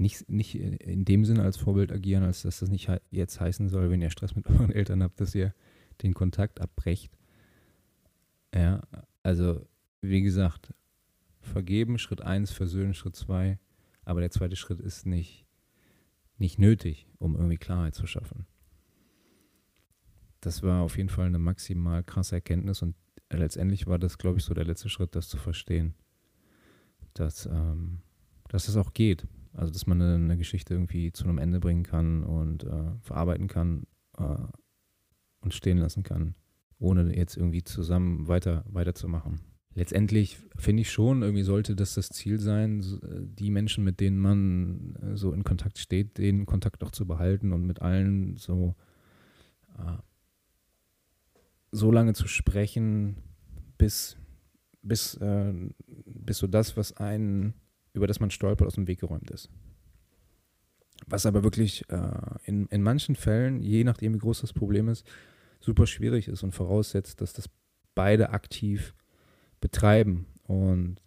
nicht, 0.00 0.28
nicht 0.30 0.54
in 0.58 1.04
dem 1.04 1.24
Sinne 1.24 1.42
als 1.42 1.58
Vorbild 1.58 1.92
agieren, 1.92 2.24
als 2.24 2.42
dass 2.42 2.60
das 2.60 2.70
nicht 2.70 2.90
jetzt 3.10 3.38
heißen 3.38 3.68
soll, 3.68 3.90
wenn 3.90 4.00
ihr 4.00 4.10
Stress 4.10 4.34
mit 4.34 4.46
euren 4.50 4.72
Eltern 4.72 5.02
habt, 5.02 5.20
dass 5.20 5.34
ihr 5.34 5.54
den 6.02 6.14
Kontakt 6.14 6.60
abbrecht. 6.60 7.16
Ja, 8.54 8.82
also 9.22 9.66
wie 10.00 10.22
gesagt, 10.22 10.72
vergeben, 11.40 11.98
Schritt 11.98 12.22
1, 12.22 12.50
versöhnen, 12.50 12.94
Schritt 12.94 13.14
2. 13.14 13.58
Aber 14.04 14.20
der 14.20 14.30
zweite 14.30 14.56
Schritt 14.56 14.80
ist 14.80 15.06
nicht, 15.06 15.46
nicht 16.38 16.58
nötig, 16.58 17.06
um 17.18 17.36
irgendwie 17.36 17.58
Klarheit 17.58 17.94
zu 17.94 18.06
schaffen. 18.06 18.46
Das 20.40 20.62
war 20.62 20.80
auf 20.82 20.96
jeden 20.96 21.10
Fall 21.10 21.26
eine 21.26 21.38
maximal 21.38 22.02
krasse 22.02 22.36
Erkenntnis 22.36 22.80
und 22.80 22.96
letztendlich 23.28 23.86
war 23.86 23.98
das, 23.98 24.16
glaube 24.16 24.38
ich, 24.38 24.44
so 24.44 24.54
der 24.54 24.64
letzte 24.64 24.88
Schritt, 24.88 25.14
das 25.14 25.28
zu 25.28 25.36
verstehen. 25.36 25.94
Dass, 27.12 27.44
ähm, 27.44 28.00
dass 28.48 28.68
es 28.68 28.76
auch 28.76 28.94
geht. 28.94 29.26
Also, 29.52 29.72
dass 29.72 29.86
man 29.86 30.00
eine, 30.00 30.36
Geschichte 30.36 30.74
irgendwie 30.74 31.12
zu 31.12 31.24
einem 31.24 31.38
Ende 31.38 31.60
bringen 31.60 31.82
kann 31.82 32.22
und 32.24 32.64
äh, 32.64 32.92
verarbeiten 33.00 33.48
kann 33.48 33.86
äh, 34.16 34.36
und 35.40 35.54
stehen 35.54 35.78
lassen 35.78 36.02
kann 36.02 36.34
ohne 36.80 37.14
jetzt 37.14 37.36
irgendwie 37.36 37.62
zusammen 37.62 38.26
weiter, 38.26 38.64
weiterzumachen. 38.66 39.40
Letztendlich 39.74 40.38
finde 40.56 40.80
ich 40.80 40.90
schon, 40.90 41.22
irgendwie 41.22 41.44
sollte 41.44 41.76
das 41.76 41.94
das 41.94 42.08
Ziel 42.08 42.40
sein, 42.40 42.82
die 43.38 43.50
Menschen, 43.50 43.84
mit 43.84 44.00
denen 44.00 44.18
man 44.18 44.96
äh, 44.96 45.16
so 45.16 45.32
in 45.32 45.44
Kontakt 45.44 45.78
steht, 45.78 46.18
den 46.18 46.44
Kontakt 46.44 46.82
auch 46.82 46.90
zu 46.90 47.06
behalten 47.06 47.52
und 47.52 47.66
mit 47.66 47.80
allen 47.80 48.36
so, 48.36 48.74
äh, 49.78 49.98
so 51.70 51.92
lange 51.92 52.14
zu 52.14 52.26
sprechen, 52.26 53.16
bis, 53.78 54.16
bis, 54.82 55.14
äh, 55.16 55.52
bis 55.86 56.38
so 56.38 56.48
das, 56.48 56.76
was 56.76 56.96
einen, 56.96 57.54
über 57.92 58.06
das 58.06 58.20
man 58.20 58.30
stolpert, 58.30 58.66
aus 58.66 58.74
dem 58.74 58.86
Weg 58.86 59.00
geräumt 59.00 59.30
ist. 59.30 59.50
Was 61.06 61.26
aber 61.26 61.42
wirklich 61.42 61.88
äh, 61.90 62.10
in, 62.44 62.66
in 62.66 62.82
manchen 62.82 63.16
Fällen, 63.16 63.60
je 63.60 63.84
nachdem 63.84 64.14
wie 64.14 64.18
groß 64.18 64.42
das 64.42 64.52
Problem 64.52 64.88
ist, 64.88 65.06
super 65.60 65.86
schwierig 65.86 66.28
ist 66.28 66.42
und 66.42 66.52
voraussetzt, 66.52 67.20
dass 67.20 67.32
das 67.32 67.48
beide 67.94 68.30
aktiv 68.30 68.94
betreiben 69.60 70.26
und 70.44 71.02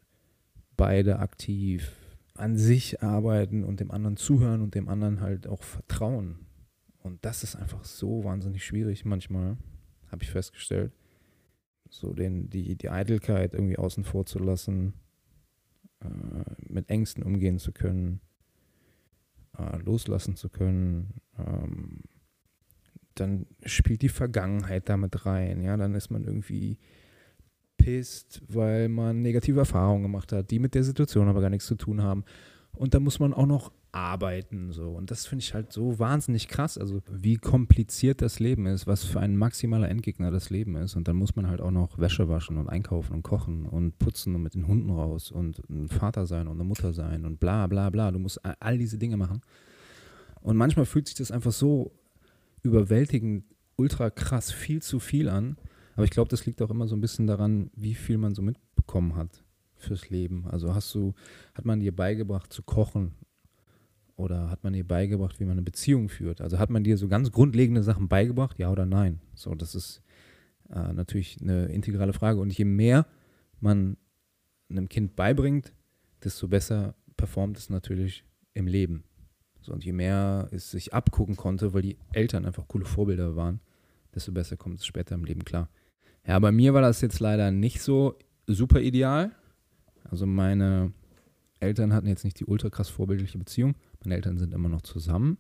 beide 0.78 1.20
aktiv 1.20 1.92
an 2.36 2.58
sich 2.58 3.02
arbeiten 3.04 3.64
und 3.64 3.80
dem 3.80 3.92
anderen 3.92 4.18
zuhören 4.18 4.62
und 4.62 4.76
dem 4.76 4.90
anderen 4.90 5.22
halt 5.22 5.48
auch 5.48 5.64
vertrauen. 5.64 6.46
Und 7.00 7.24
das 7.26 7.44
ist 7.44 7.56
einfach 7.56 7.84
so 7.84 8.24
wahnsinnig 8.24 8.66
schwierig 8.66 9.06
manchmal, 9.06 9.58
habe 10.08 10.24
ich 10.24 10.32
festgestellt. 10.32 10.94
So 11.90 12.14
den, 12.14 12.50
die, 12.50 12.76
die 12.76 12.90
Eitelkeit 12.90 13.54
irgendwie 13.54 13.78
außen 13.78 14.04
vor 14.04 14.26
zu 14.26 14.40
lassen, 14.40 14.94
mit 16.68 16.90
Ängsten 16.90 17.24
umgehen 17.24 17.60
zu 17.60 17.72
können, 17.72 18.22
äh, 19.58 19.78
loslassen 19.78 20.36
zu 20.36 20.50
können. 20.50 21.22
Ähm, 21.38 22.02
dann 23.16 23.46
spielt 23.66 24.02
die 24.02 24.10
Vergangenheit 24.10 24.90
damit 24.90 25.26
rein. 25.26 25.62
Ja, 25.62 25.78
dann 25.78 25.94
ist 25.94 26.10
man 26.10 26.24
irgendwie 26.24 26.78
pisst, 27.78 28.42
weil 28.48 28.90
man 28.90 29.22
negative 29.22 29.60
Erfahrungen 29.60 30.04
gemacht 30.04 30.32
hat, 30.32 30.52
die 30.52 30.60
mit 30.60 30.74
der 30.74 30.84
Situation 30.84 31.28
aber 31.28 31.42
gar 31.42 31.50
nichts 31.50 31.68
zu 31.68 31.76
tun 31.76 32.02
haben. 32.02 32.24
Und 32.72 32.94
da 32.94 33.00
muss 33.00 33.20
man 33.20 33.34
auch 33.34 33.46
noch 33.46 33.72
arbeiten 33.94 34.72
so. 34.72 34.90
Und 34.90 35.12
das 35.12 35.28
finde 35.28 35.44
ich 35.44 35.54
halt 35.54 35.72
so 35.72 36.00
wahnsinnig 36.00 36.48
krass, 36.48 36.78
also 36.78 37.02
wie 37.12 37.38
kompliziert 37.38 38.22
das 38.22 38.40
Leben 38.40 38.66
ist, 38.66 38.88
was 38.88 39.04
für 39.04 39.20
ein 39.20 39.38
maximaler 39.38 39.88
Endgegner 39.88 40.32
das 40.32 40.50
Leben 40.50 40.76
ist. 40.76 40.96
Und 40.96 41.08
dann 41.08 41.16
muss 41.16 41.36
man 41.36 41.48
halt 41.48 41.62
auch 41.62 41.72
noch 41.72 42.00
Wäsche 42.00 42.28
waschen 42.28 42.58
und 42.58 42.70
einkaufen 42.70 43.14
und 43.14 43.22
kochen 43.22 43.66
und 43.66 44.00
putzen 44.00 44.36
und 44.36 44.42
mit 44.42 44.56
den 44.56 44.68
Hunden 44.68 44.90
raus 44.90 45.32
und 45.32 45.62
ein 45.70 45.88
Vater 45.88 46.26
sein 46.26 46.48
und 46.48 46.56
eine 46.56 46.64
Mutter 46.64 46.92
sein 46.92 47.24
und 47.24 47.40
bla 47.40 47.68
bla 47.68 47.90
bla, 47.92 48.12
du 48.12 48.20
musst 48.20 48.42
all 48.44 48.78
diese 48.78 48.98
Dinge 48.98 49.16
machen. 49.16 49.42
Und 50.42 50.58
manchmal 50.58 50.86
fühlt 50.86 51.08
sich 51.08 51.16
das 51.16 51.32
einfach 51.32 51.54
so 51.54 51.92
überwältigend, 52.64 53.46
ultra 53.76 54.10
krass, 54.10 54.52
viel 54.52 54.82
zu 54.82 55.00
viel 55.00 55.30
an, 55.30 55.58
aber 55.96 56.06
ich 56.06 56.12
glaube, 56.12 56.30
das 56.30 56.48
liegt 56.48 56.62
auch 56.64 56.72
immer 56.72 56.88
so 56.88 56.96
ein 56.96 57.02
bisschen 57.02 57.28
daran, 57.28 57.70
wie 57.76 57.94
viel 57.94 58.18
man 58.18 58.34
so 58.34 58.42
mitbekommen 58.42 59.16
hat 59.16 59.44
fürs 59.76 60.10
Leben. 60.10 60.48
Also 60.48 60.74
hast 60.74 60.94
du, 60.96 61.14
hat 61.54 61.66
man 61.66 61.80
dir 61.80 61.96
beigebracht 61.96 62.52
zu 62.52 62.64
kochen 62.64 63.14
oder 64.16 64.50
hat 64.50 64.64
man 64.64 64.74
dir 64.74 64.88
beigebracht, 64.88 65.40
wie 65.40 65.46
man 65.46 65.54
eine 65.54 65.64
Beziehung 65.64 66.10
führt? 66.10 66.42
Also 66.42 66.60
hat 66.60 66.70
man 66.70 66.84
dir 66.84 66.98
so 66.98 67.08
ganz 67.08 67.32
grundlegende 67.32 67.84
Sachen 67.84 68.08
beigebracht, 68.08 68.60
ja 68.60 68.72
oder 68.72 68.86
nein? 68.86 69.20
So, 69.34 69.56
das 69.56 69.76
ist 69.76 70.02
äh, 70.70 70.94
natürlich 70.94 71.40
eine 71.42 71.66
integrale 71.66 72.14
Frage. 72.14 72.40
Und 72.40 72.56
je 72.56 72.66
mehr 72.66 73.06
man 73.60 73.98
einem 74.70 74.90
Kind 74.90 75.16
beibringt, 75.16 75.74
desto 76.24 76.48
besser 76.48 76.96
performt 77.18 77.58
es 77.58 77.70
natürlich 77.70 78.26
im 78.54 78.68
Leben. 78.68 79.04
So, 79.62 79.74
und 79.74 79.86
je 79.86 79.94
mehr 79.94 80.50
es 80.52 80.72
sich 80.72 80.94
abgucken 80.94 81.36
konnte, 81.38 81.74
weil 81.74 81.82
die 81.82 81.98
Eltern 82.12 82.46
einfach 82.46 82.68
coole 82.68 82.86
Vorbilder 82.86 83.36
waren, 83.36 83.62
desto 84.14 84.32
besser 84.32 84.58
kommt 84.58 84.80
es 84.80 84.86
später 84.86 85.16
im 85.16 85.24
Leben 85.24 85.46
klar. 85.46 85.70
Ja, 86.28 86.38
bei 86.40 86.52
mir 86.52 86.74
war 86.74 86.82
das 86.82 87.02
jetzt 87.02 87.20
leider 87.20 87.52
nicht 87.52 87.82
so 87.82 88.18
super 88.48 88.82
ideal. 88.82 89.32
Also 90.04 90.26
meine 90.26 90.92
Eltern 91.60 91.94
hatten 91.94 92.08
jetzt 92.08 92.24
nicht 92.24 92.40
die 92.40 92.46
ultra 92.46 92.70
krass 92.70 92.90
vorbildliche 92.90 93.38
Beziehung. 93.38 93.76
Meine 94.04 94.16
Eltern 94.16 94.38
sind 94.38 94.54
immer 94.54 94.70
noch 94.70 94.82
zusammen. 94.82 95.38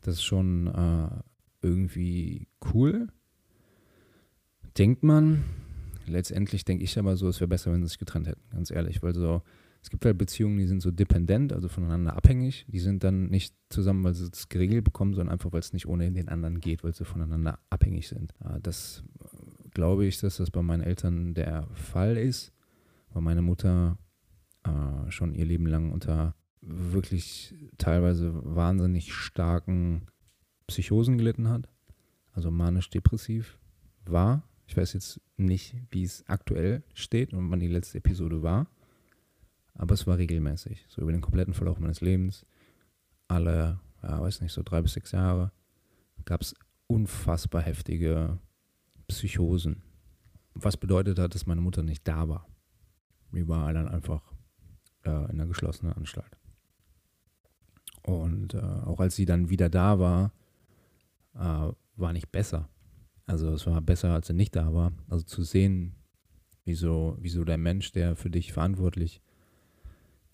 Das 0.00 0.14
ist 0.14 0.24
schon 0.24 0.66
äh, 0.68 1.08
irgendwie 1.62 2.48
cool. 2.72 3.08
Denkt 4.78 5.02
man. 5.02 5.44
Letztendlich 6.06 6.64
denke 6.64 6.82
ich 6.82 6.98
aber 6.98 7.16
so, 7.16 7.28
es 7.28 7.40
wäre 7.40 7.48
besser, 7.48 7.72
wenn 7.72 7.82
sie 7.82 7.88
sich 7.88 7.98
getrennt 7.98 8.26
hätten, 8.26 8.42
ganz 8.50 8.70
ehrlich. 8.70 9.02
Weil 9.02 9.14
so, 9.14 9.42
es 9.82 9.90
gibt 9.90 10.04
halt 10.04 10.18
Beziehungen, 10.18 10.58
die 10.58 10.66
sind 10.66 10.80
so 10.80 10.90
dependent, 10.90 11.52
also 11.52 11.68
voneinander 11.68 12.16
abhängig. 12.16 12.66
Die 12.68 12.80
sind 12.80 13.04
dann 13.04 13.28
nicht 13.28 13.54
zusammen, 13.68 14.02
weil 14.04 14.14
sie 14.14 14.28
es 14.32 14.48
geregelt 14.48 14.84
bekommen, 14.84 15.14
sondern 15.14 15.32
einfach, 15.32 15.52
weil 15.52 15.60
es 15.60 15.72
nicht 15.72 15.86
ohne 15.86 16.10
den 16.10 16.28
anderen 16.28 16.60
geht, 16.60 16.82
weil 16.82 16.94
sie 16.94 17.04
voneinander 17.04 17.58
abhängig 17.70 18.08
sind. 18.08 18.34
Äh, 18.44 18.60
das 18.62 19.04
glaube 19.72 20.06
ich, 20.06 20.18
dass 20.20 20.38
das 20.38 20.50
bei 20.50 20.62
meinen 20.62 20.82
Eltern 20.82 21.34
der 21.34 21.66
Fall 21.74 22.16
ist, 22.16 22.52
weil 23.12 23.22
meine 23.22 23.42
Mutter 23.42 23.98
äh, 24.64 25.10
schon 25.10 25.34
ihr 25.34 25.44
Leben 25.44 25.66
lang 25.66 25.92
unter 25.92 26.34
wirklich 26.60 27.54
teilweise 27.78 28.32
wahnsinnig 28.44 29.12
starken 29.14 30.06
Psychosen 30.66 31.18
gelitten 31.18 31.48
hat, 31.48 31.68
also 32.32 32.50
manisch-depressiv 32.50 33.58
war. 34.04 34.42
Ich 34.66 34.76
weiß 34.76 34.92
jetzt 34.92 35.20
nicht, 35.36 35.74
wie 35.90 36.04
es 36.04 36.24
aktuell 36.28 36.82
steht 36.94 37.32
und 37.32 37.50
wann 37.50 37.60
die 37.60 37.68
letzte 37.68 37.98
Episode 37.98 38.42
war, 38.42 38.68
aber 39.74 39.94
es 39.94 40.06
war 40.06 40.18
regelmäßig, 40.18 40.84
so 40.88 41.00
über 41.02 41.12
den 41.12 41.22
kompletten 41.22 41.54
Verlauf 41.54 41.78
meines 41.80 42.00
Lebens. 42.00 42.46
Alle, 43.26 43.80
ja, 44.02 44.20
weiß 44.20 44.40
nicht, 44.42 44.52
so 44.52 44.62
drei 44.62 44.82
bis 44.82 44.92
sechs 44.92 45.12
Jahre 45.12 45.52
gab 46.24 46.42
es 46.42 46.54
unfassbar 46.86 47.62
heftige 47.62 48.38
Psychosen. 49.08 49.82
Was 50.54 50.76
bedeutet 50.76 51.18
hat, 51.18 51.34
dass 51.34 51.46
meine 51.46 51.60
Mutter 51.60 51.82
nicht 51.82 52.06
da 52.06 52.28
war. 52.28 52.46
Die 53.32 53.46
war 53.46 53.72
dann 53.72 53.88
einfach 53.88 54.34
äh, 55.04 55.10
in 55.10 55.40
einer 55.40 55.46
geschlossenen 55.46 55.94
Anstalt. 55.94 56.39
Und 58.02 58.54
äh, 58.54 58.58
auch 58.58 59.00
als 59.00 59.16
sie 59.16 59.26
dann 59.26 59.50
wieder 59.50 59.68
da 59.68 59.98
war, 59.98 60.32
äh, 61.34 61.72
war 61.96 62.12
nicht 62.12 62.32
besser. 62.32 62.68
Also 63.26 63.50
es 63.50 63.66
war 63.66 63.80
besser, 63.80 64.12
als 64.14 64.26
sie 64.26 64.34
nicht 64.34 64.56
da 64.56 64.72
war. 64.74 64.92
Also 65.08 65.24
zu 65.24 65.42
sehen, 65.42 65.94
wieso, 66.64 67.16
wieso 67.20 67.44
der 67.44 67.58
Mensch, 67.58 67.92
der 67.92 68.16
für 68.16 68.30
dich 68.30 68.52
verantwortlich 68.52 69.20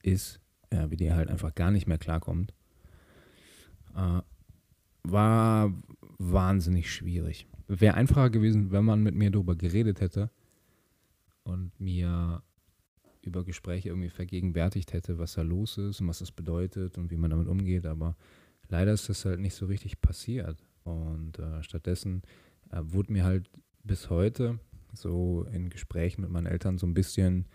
ist, 0.02 0.40
ja, 0.72 0.90
wie 0.90 0.96
der 0.96 1.16
halt 1.16 1.28
einfach 1.28 1.54
gar 1.54 1.70
nicht 1.70 1.86
mehr 1.86 1.98
klarkommt, 1.98 2.54
äh, 3.94 4.20
war 5.02 5.72
wahnsinnig 6.18 6.92
schwierig 6.92 7.46
wäre 7.68 7.94
einfacher 7.94 8.30
gewesen, 8.30 8.70
wenn 8.70 8.84
man 8.84 9.02
mit 9.02 9.14
mir 9.14 9.30
darüber 9.30 9.56
geredet 9.56 10.00
hätte 10.00 10.30
und 11.42 11.78
mir 11.80 12.42
über 13.26 13.44
Gespräche 13.44 13.88
irgendwie 13.90 14.10
vergegenwärtigt 14.10 14.92
hätte, 14.92 15.18
was 15.18 15.34
da 15.34 15.42
los 15.42 15.78
ist 15.78 16.00
und 16.00 16.08
was 16.08 16.20
das 16.20 16.32
bedeutet 16.32 16.98
und 16.98 17.10
wie 17.10 17.16
man 17.16 17.30
damit 17.30 17.48
umgeht. 17.48 17.86
Aber 17.86 18.16
leider 18.68 18.92
ist 18.92 19.08
das 19.08 19.24
halt 19.24 19.40
nicht 19.40 19.54
so 19.54 19.66
richtig 19.66 20.00
passiert. 20.00 20.64
Und 20.84 21.38
äh, 21.38 21.62
stattdessen 21.62 22.22
äh, 22.70 22.80
wurde 22.82 23.12
mir 23.12 23.24
halt 23.24 23.50
bis 23.82 24.10
heute 24.10 24.58
so 24.92 25.46
in 25.52 25.68
Gesprächen 25.68 26.22
mit 26.22 26.30
meinen 26.30 26.46
Eltern 26.46 26.78
so 26.78 26.86
ein 26.86 26.94
bisschen 26.94 27.46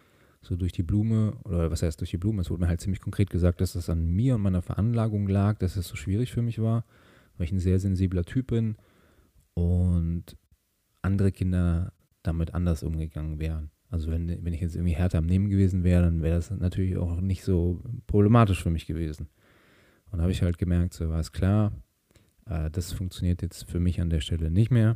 so 0.41 0.55
durch 0.55 0.71
die 0.71 0.83
Blume, 0.83 1.37
oder 1.43 1.69
was 1.69 1.83
heißt 1.83 1.99
durch 1.99 2.11
die 2.11 2.17
Blume, 2.17 2.41
es 2.41 2.49
wurde 2.49 2.61
mir 2.61 2.67
halt 2.67 2.81
ziemlich 2.81 3.01
konkret 3.01 3.29
gesagt, 3.29 3.61
dass 3.61 3.73
das 3.73 3.89
an 3.89 4.09
mir 4.09 4.35
und 4.35 4.41
meiner 4.41 4.61
Veranlagung 4.61 5.27
lag, 5.27 5.59
dass 5.59 5.75
es 5.75 5.87
so 5.87 5.95
schwierig 5.95 6.31
für 6.31 6.41
mich 6.41 6.59
war, 6.59 6.83
weil 7.37 7.45
ich 7.45 7.51
ein 7.51 7.59
sehr 7.59 7.79
sensibler 7.79 8.23
Typ 8.23 8.47
bin 8.47 8.75
und 9.53 10.37
andere 11.01 11.31
Kinder 11.31 11.93
damit 12.23 12.53
anders 12.53 12.83
umgegangen 12.83 13.39
wären. 13.39 13.69
Also 13.91 14.09
wenn, 14.09 14.43
wenn 14.43 14.53
ich 14.53 14.61
jetzt 14.61 14.75
irgendwie 14.75 14.95
härter 14.95 15.17
am 15.17 15.25
Nehmen 15.25 15.49
gewesen 15.49 15.83
wäre, 15.83 16.01
dann 16.01 16.21
wäre 16.21 16.35
das 16.35 16.49
natürlich 16.49 16.95
auch 16.95 17.19
nicht 17.19 17.43
so 17.43 17.83
problematisch 18.07 18.63
für 18.63 18.71
mich 18.71 18.85
gewesen. 18.85 19.27
Und 20.09 20.17
da 20.17 20.23
habe 20.23 20.31
ich 20.31 20.41
halt 20.41 20.57
gemerkt, 20.57 20.93
so 20.93 21.09
war 21.09 21.19
es 21.19 21.33
klar, 21.33 21.73
äh, 22.45 22.71
das 22.71 22.93
funktioniert 22.93 23.41
jetzt 23.41 23.69
für 23.69 23.81
mich 23.81 23.99
an 23.99 24.09
der 24.09 24.21
Stelle 24.21 24.49
nicht 24.49 24.71
mehr, 24.71 24.95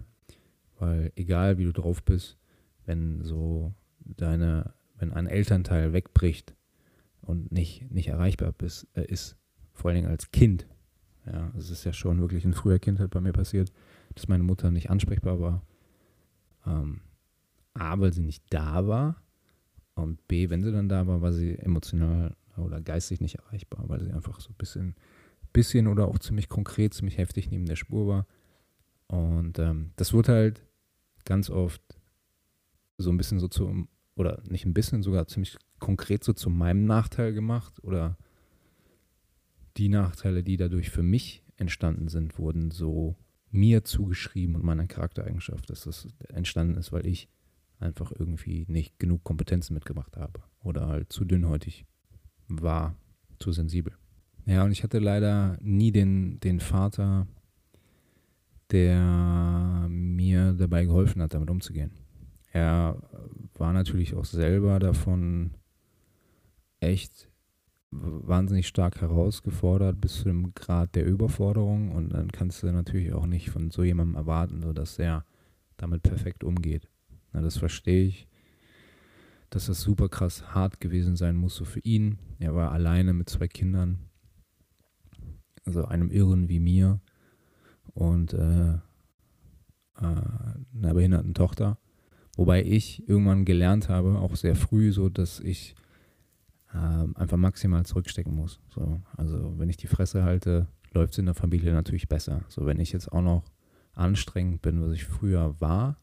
weil 0.79 1.11
egal 1.15 1.57
wie 1.57 1.65
du 1.65 1.73
drauf 1.73 2.03
bist, 2.03 2.37
wenn 2.85 3.21
so 3.21 3.73
deine, 3.99 4.73
wenn 4.97 5.11
ein 5.11 5.27
Elternteil 5.27 5.91
wegbricht 5.91 6.55
und 7.21 7.51
nicht, 7.51 7.91
nicht 7.91 8.07
erreichbar 8.07 8.53
bist, 8.53 8.87
äh, 8.93 9.05
ist, 9.05 9.35
vor 9.73 9.89
allen 9.89 9.95
Dingen 9.97 10.11
als 10.11 10.31
Kind, 10.31 10.67
ja, 11.25 11.51
es 11.57 11.69
ist 11.69 11.83
ja 11.83 11.91
schon 11.91 12.21
wirklich 12.21 12.45
in 12.45 12.53
früher 12.53 12.79
Kindheit 12.79 13.09
bei 13.09 13.19
mir 13.19 13.33
passiert, 13.33 13.73
dass 14.13 14.29
meine 14.29 14.43
Mutter 14.43 14.71
nicht 14.71 14.89
ansprechbar 14.89 15.41
war. 15.41 15.65
Ähm, 16.65 17.01
A, 17.75 17.99
weil 17.99 18.13
sie 18.13 18.21
nicht 18.21 18.43
da 18.49 18.87
war. 18.87 19.21
Und 19.93 20.27
B, 20.27 20.49
wenn 20.49 20.63
sie 20.63 20.71
dann 20.71 20.89
da 20.89 21.07
war, 21.07 21.21
war 21.21 21.31
sie 21.31 21.57
emotional 21.57 22.35
oder 22.57 22.81
geistig 22.81 23.21
nicht 23.21 23.35
erreichbar, 23.35 23.87
weil 23.87 24.01
sie 24.01 24.11
einfach 24.11 24.39
so 24.39 24.49
ein 24.49 24.55
bisschen, 24.57 24.95
bisschen 25.53 25.87
oder 25.87 26.07
auch 26.07 26.19
ziemlich 26.19 26.49
konkret, 26.49 26.93
ziemlich 26.93 27.17
heftig 27.17 27.49
neben 27.49 27.65
der 27.65 27.75
Spur 27.75 28.07
war. 28.07 28.27
Und 29.07 29.59
ähm, 29.59 29.91
das 29.95 30.13
wurde 30.13 30.33
halt 30.33 30.61
ganz 31.25 31.49
oft 31.49 31.81
so 32.97 33.09
ein 33.09 33.17
bisschen 33.17 33.39
so 33.39 33.47
zu, 33.47 33.87
oder 34.15 34.41
nicht 34.49 34.65
ein 34.65 34.73
bisschen, 34.73 35.03
sogar 35.03 35.27
ziemlich 35.27 35.57
konkret 35.79 36.23
so 36.23 36.33
zu 36.33 36.49
meinem 36.49 36.85
Nachteil 36.85 37.33
gemacht. 37.33 37.83
Oder 37.83 38.17
die 39.77 39.89
Nachteile, 39.89 40.43
die 40.43 40.57
dadurch 40.57 40.89
für 40.89 41.03
mich 41.03 41.43
entstanden 41.57 42.07
sind, 42.07 42.37
wurden 42.37 42.71
so 42.71 43.15
mir 43.51 43.83
zugeschrieben 43.83 44.55
und 44.55 44.63
meiner 44.63 44.87
Charaktereigenschaft, 44.87 45.69
dass 45.69 45.83
das 45.83 46.07
entstanden 46.29 46.75
ist, 46.77 46.91
weil 46.91 47.05
ich 47.05 47.29
einfach 47.79 48.11
irgendwie 48.17 48.65
nicht 48.67 48.99
genug 48.99 49.23
Kompetenzen 49.23 49.73
mitgebracht 49.73 50.17
habe 50.17 50.41
oder 50.63 50.87
halt 50.87 51.11
zu 51.11 51.25
dünnhäutig 51.25 51.85
war, 52.47 52.95
zu 53.39 53.51
sensibel. 53.51 53.93
Ja, 54.45 54.63
und 54.63 54.71
ich 54.71 54.83
hatte 54.83 54.99
leider 54.99 55.57
nie 55.61 55.91
den, 55.91 56.39
den 56.39 56.59
Vater, 56.59 57.27
der 58.71 59.87
mir 59.89 60.53
dabei 60.53 60.85
geholfen 60.85 61.21
hat, 61.21 61.33
damit 61.33 61.49
umzugehen. 61.49 61.91
er 62.51 63.01
war 63.55 63.73
natürlich 63.73 64.15
auch 64.15 64.25
selber 64.25 64.79
davon 64.79 65.51
echt 66.79 67.29
wahnsinnig 67.91 68.67
stark 68.67 69.01
herausgefordert 69.01 70.01
bis 70.01 70.15
zu 70.15 70.25
dem 70.25 70.53
Grad 70.53 70.95
der 70.95 71.05
Überforderung 71.05 71.91
und 71.91 72.09
dann 72.09 72.31
kannst 72.31 72.63
du 72.63 72.67
natürlich 72.67 73.13
auch 73.13 73.25
nicht 73.25 73.49
von 73.49 73.71
so 73.71 73.83
jemandem 73.83 74.15
erwarten, 74.15 74.61
dass 74.73 74.99
er 74.99 75.25
damit 75.77 76.03
perfekt 76.03 76.43
umgeht. 76.43 76.87
Na, 77.35 77.41
das 77.41 77.57
verstehe 77.57 78.05
ich, 78.05 78.29
dass 79.49 79.65
das 79.65 79.81
super 79.81 80.07
krass 80.07 80.55
hart 80.55 80.79
gewesen 80.79 81.17
sein 81.17 81.35
muss 81.35 81.55
so 81.55 81.65
für 81.65 81.81
ihn. 81.81 82.17
Er 82.39 82.55
war 82.55 82.71
alleine 82.71 83.11
mit 83.11 83.27
zwei 83.27 83.49
Kindern, 83.49 83.99
also 85.65 85.83
einem 85.83 86.11
Irren 86.11 86.47
wie 86.47 86.61
mir 86.61 87.01
und 87.93 88.33
äh, 88.33 88.75
äh, 88.75 88.79
einer 89.97 90.93
behinderten 90.93 91.33
Tochter. 91.33 91.77
Wobei 92.37 92.63
ich 92.63 93.07
irgendwann 93.09 93.43
gelernt 93.43 93.89
habe, 93.89 94.17
auch 94.19 94.37
sehr 94.37 94.55
früh, 94.55 94.93
so 94.93 95.09
dass 95.09 95.41
ich 95.41 95.75
äh, 96.73 96.77
einfach 97.15 97.37
maximal 97.37 97.85
zurückstecken 97.85 98.33
muss. 98.33 98.61
So, 98.69 99.01
also 99.17 99.59
wenn 99.59 99.69
ich 99.69 99.77
die 99.77 99.87
Fresse 99.87 100.23
halte, 100.23 100.69
läuft 100.93 101.13
es 101.13 101.19
in 101.19 101.25
der 101.25 101.35
Familie 101.35 101.73
natürlich 101.73 102.07
besser. 102.07 102.45
So, 102.47 102.65
wenn 102.65 102.79
ich 102.79 102.93
jetzt 102.93 103.11
auch 103.11 103.21
noch 103.21 103.43
anstrengend 103.93 104.61
bin, 104.61 104.81
was 104.81 104.93
ich 104.93 105.03
früher 105.03 105.59
war, 105.59 105.97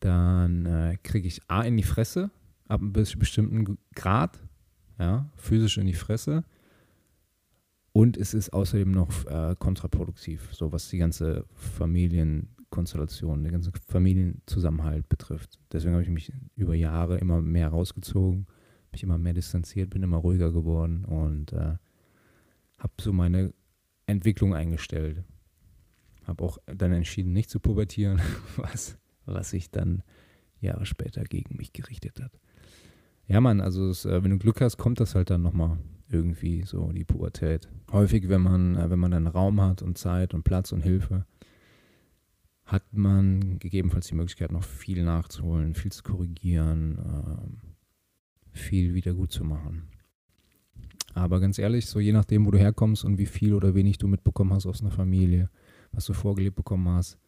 dann 0.00 0.66
äh, 0.66 0.96
kriege 1.02 1.28
ich 1.28 1.40
A 1.48 1.62
in 1.62 1.76
die 1.76 1.82
Fresse, 1.82 2.30
ab 2.68 2.80
einem 2.80 2.92
bestimmten 2.92 3.78
Grad, 3.94 4.38
ja, 4.98 5.30
physisch 5.36 5.78
in 5.78 5.86
die 5.86 5.94
Fresse. 5.94 6.44
Und 7.92 8.16
es 8.16 8.34
ist 8.34 8.52
außerdem 8.52 8.90
noch 8.90 9.24
äh, 9.26 9.54
kontraproduktiv, 9.58 10.50
so 10.52 10.70
was 10.72 10.88
die 10.90 10.98
ganze 10.98 11.46
Familienkonstellation, 11.54 13.42
den 13.42 13.52
ganzen 13.52 13.72
Familienzusammenhalt 13.88 15.08
betrifft. 15.08 15.58
Deswegen 15.72 15.94
habe 15.94 16.02
ich 16.02 16.10
mich 16.10 16.32
über 16.56 16.74
Jahre 16.74 17.18
immer 17.18 17.40
mehr 17.40 17.68
rausgezogen 17.68 18.46
mich 18.96 19.02
immer 19.02 19.18
mehr 19.18 19.34
distanziert, 19.34 19.90
bin 19.90 20.02
immer 20.02 20.16
ruhiger 20.16 20.50
geworden 20.50 21.04
und 21.04 21.52
äh, 21.52 21.76
habe 22.78 22.92
so 22.98 23.12
meine 23.12 23.52
Entwicklung 24.06 24.54
eingestellt. 24.54 25.22
Habe 26.24 26.42
auch 26.42 26.58
dann 26.66 26.92
entschieden, 26.92 27.32
nicht 27.32 27.50
zu 27.50 27.60
pubertieren, 27.60 28.20
was, 28.56 28.98
was 29.26 29.50
sich 29.50 29.70
dann 29.70 30.02
Jahre 30.60 30.86
später 30.86 31.24
gegen 31.24 31.56
mich 31.56 31.72
gerichtet 31.72 32.20
hat. 32.22 32.32
Ja, 33.28 33.40
Mann, 33.40 33.60
also 33.60 33.88
es, 33.88 34.04
äh, 34.04 34.22
wenn 34.22 34.30
du 34.30 34.38
Glück 34.38 34.60
hast, 34.60 34.76
kommt 34.76 35.00
das 35.00 35.14
halt 35.14 35.30
dann 35.30 35.42
nochmal 35.42 35.78
irgendwie 36.08 36.62
so, 36.62 36.92
die 36.92 37.04
Pubertät. 37.04 37.68
Häufig, 37.90 38.28
wenn 38.28 38.40
man, 38.40 38.76
äh, 38.76 38.88
wenn 38.90 38.98
man 38.98 39.10
dann 39.10 39.26
Raum 39.26 39.60
hat 39.60 39.82
und 39.82 39.98
Zeit 39.98 40.34
und 40.34 40.44
Platz 40.44 40.72
und 40.72 40.82
Hilfe, 40.82 41.26
hat 42.64 42.84
man 42.92 43.58
gegebenenfalls 43.58 44.08
die 44.08 44.14
Möglichkeit, 44.14 44.52
noch 44.52 44.64
viel 44.64 45.04
nachzuholen, 45.04 45.74
viel 45.74 45.92
zu 45.92 46.02
korrigieren, 46.02 46.98
ähm, 46.98 47.58
viel 48.52 48.94
wieder 48.94 49.14
gut 49.14 49.32
zu 49.32 49.44
machen. 49.44 49.88
Aber 51.14 51.40
ganz 51.40 51.58
ehrlich, 51.58 51.86
so 51.86 51.98
je 51.98 52.12
nachdem, 52.12 52.44
wo 52.44 52.50
du 52.50 52.58
herkommst 52.58 53.04
und 53.04 53.18
wie 53.18 53.26
viel 53.26 53.54
oder 53.54 53.74
wenig 53.74 53.98
du 53.98 54.08
mitbekommen 54.08 54.52
hast 54.52 54.66
aus 54.66 54.82
einer 54.82 54.90
Familie, 54.90 55.48
was 55.92 56.04
du 56.06 56.12
vorgelebt 56.12 56.56
bekommen 56.56 56.88
hast, 56.88 57.18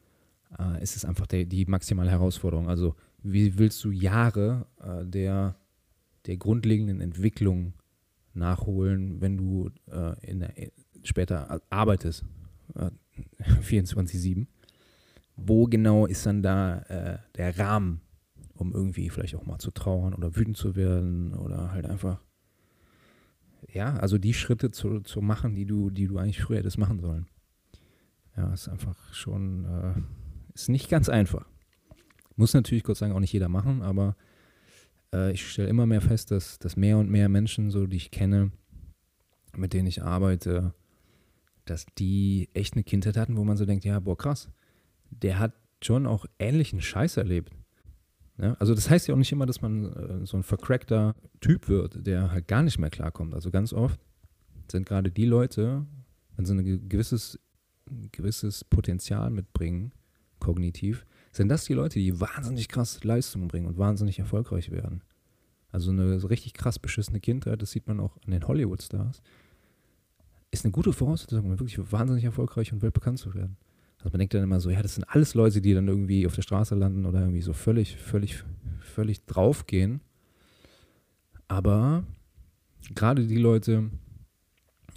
äh, 0.59 0.83
ist 0.83 0.97
es 0.97 1.05
einfach 1.05 1.27
der, 1.27 1.45
die 1.45 1.67
maximale 1.67 2.11
Herausforderung. 2.11 2.69
Also 2.69 2.95
wie 3.23 3.59
willst 3.59 3.83
du 3.85 3.91
Jahre 3.91 4.67
äh, 4.81 5.05
der, 5.05 5.57
der 6.27 6.37
grundlegenden 6.37 7.01
Entwicklung 7.01 7.75
nachholen, 8.35 9.21
wenn 9.21 9.37
du 9.37 9.71
äh, 9.91 10.15
in 10.27 10.41
der, 10.41 10.55
später 11.03 11.61
arbeitest, 11.71 12.25
24-7? 13.63 14.43
Äh, 14.43 14.47
wo 15.41 15.67
genau 15.67 16.07
ist 16.07 16.27
dann 16.27 16.43
da 16.43 16.81
äh, 16.89 17.19
der 17.37 17.59
Rahmen 17.59 18.01
um 18.61 18.73
irgendwie 18.73 19.09
vielleicht 19.09 19.37
auch 19.37 19.47
mal 19.47 19.59
zu 19.59 19.71
trauern 19.71 20.15
oder 20.15 20.37
wütend 20.37 20.57
zu 20.57 20.77
werden 20.77 21.35
oder 21.35 21.73
halt 21.73 21.87
einfach, 21.87 22.21
ja, 23.73 23.97
also 23.97 24.19
die 24.19 24.35
Schritte 24.35 24.71
zu, 24.71 25.01
zu 25.01 25.21
machen, 25.21 25.55
die 25.55 25.67
du, 25.67 25.91
die 25.91 26.07
du 26.07 26.19
eigentlich 26.19 26.43
früher 26.43 26.59
hättest 26.59 26.79
machen 26.79 27.01
sollen. 27.01 27.27
Ja, 28.37 28.53
ist 28.53 28.69
einfach 28.69 28.97
schon, 29.15 29.65
äh, 29.65 29.95
ist 30.63 30.69
nicht 30.69 30.89
ganz 30.89 31.09
einfach. 31.09 31.47
Muss 32.37 32.55
natürlich 32.55 32.85
Gott 32.85 32.97
sei 32.97 33.07
Dank 33.07 33.17
auch 33.17 33.21
nicht 33.21 33.33
jeder 33.33 33.49
machen, 33.49 33.83
aber 33.83 34.17
äh, 35.13 35.33
ich 35.33 35.49
stelle 35.49 35.69
immer 35.69 35.87
mehr 35.87 36.01
fest, 36.01 36.31
dass, 36.31 36.59
dass 36.59 36.77
mehr 36.77 36.99
und 36.99 37.11
mehr 37.11 37.29
Menschen, 37.29 37.71
so 37.71 37.87
die 37.87 37.97
ich 37.97 38.11
kenne, 38.11 38.53
mit 39.57 39.73
denen 39.73 39.89
ich 39.89 40.03
arbeite, 40.03 40.75
dass 41.65 41.87
die 41.99 42.49
echt 42.55 42.75
eine 42.75 42.85
Kindheit 42.85 43.17
hatten, 43.17 43.37
wo 43.37 43.45
man 43.45 43.57
so 43.57 43.67
denkt, 43.67 43.85
ja, 43.85 44.01
boah, 44.01 44.17
krass, 44.17 44.51
der 45.11 45.39
hat 45.39 45.55
schon 45.83 46.07
auch 46.07 46.27
ähnlichen 46.39 46.81
Scheiß 46.81 47.17
erlebt. 47.17 47.53
Ja, 48.41 48.55
also 48.55 48.75
das 48.75 48.89
heißt 48.89 49.09
ja 49.09 49.15
auch 49.15 49.19
nicht 49.19 49.33
immer, 49.33 49.47
dass 49.47 49.63
man 49.63 49.93
äh, 49.93 50.27
so 50.27 50.37
ein 50.37 50.45
vercrackter 50.45 51.17
Typ 51.41 51.69
wird, 51.69 52.07
der 52.07 52.31
halt 52.31 52.47
gar 52.47 52.63
nicht 52.63 52.79
mehr 52.79 52.91
klarkommt. 52.91 53.35
Also 53.35 53.51
ganz 53.51 53.73
oft 53.73 54.01
sind 54.71 54.87
gerade 54.87 55.11
die 55.11 55.25
Leute, 55.25 55.87
wenn 56.37 56.45
sie 56.45 56.55
ein 56.55 56.89
gewisses, 56.89 57.39
gewisses 58.13 58.65
Potenzial 58.65 59.31
mitbringen, 59.31 59.93
kognitiv, 60.41 61.07
sind 61.33 61.49
das 61.49 61.65
die 61.65 61.75
Leute, 61.75 61.99
die 61.99 62.21
wahnsinnig 62.21 62.69
krass 62.69 63.03
Leistungen 63.05 63.49
bringen 63.49 63.67
und 63.67 63.79
wahnsinnig 63.79 64.19
erfolgreich 64.19 64.71
werden. 64.71 65.03
Also 65.71 65.91
eine 65.91 66.29
richtig 66.29 66.55
krass 66.55 66.79
beschissene 66.79 67.21
Kindheit, 67.21 67.61
das 67.61 67.71
sieht 67.71 67.87
man 67.87 68.01
auch 68.01 68.17
an 68.25 68.33
den 68.33 68.47
Hollywood-Stars, 68.47 69.23
ist 70.51 70.65
eine 70.65 70.73
gute 70.73 70.93
Voraussetzung, 70.93 71.45
um 71.45 71.51
wirklich 71.51 71.79
wahnsinnig 71.93 72.25
erfolgreich 72.25 72.73
und 72.73 72.83
weltbekannt 72.83 73.19
zu 73.19 73.35
werden. 73.35 73.57
Also 73.99 74.11
man 74.11 74.21
denkt 74.21 74.35
dann 74.35 74.45
immer 74.45 74.61
so, 74.61 74.71
ja, 74.71 74.81
das 74.81 74.95
sind 74.95 75.05
alles 75.05 75.35
Leute, 75.35 75.61
die 75.61 75.75
dann 75.75 75.89
irgendwie 75.89 76.27
auf 76.27 76.35
der 76.35 76.43
Straße 76.43 76.75
landen 76.75 77.05
oder 77.05 77.21
irgendwie 77.21 77.43
so 77.43 77.53
völlig, 77.53 77.97
völlig, 77.97 78.45
völlig 78.81 79.27
draufgehen. 79.27 80.01
Aber 81.49 82.05
gerade 82.95 83.27
die 83.27 83.37
Leute 83.37 83.91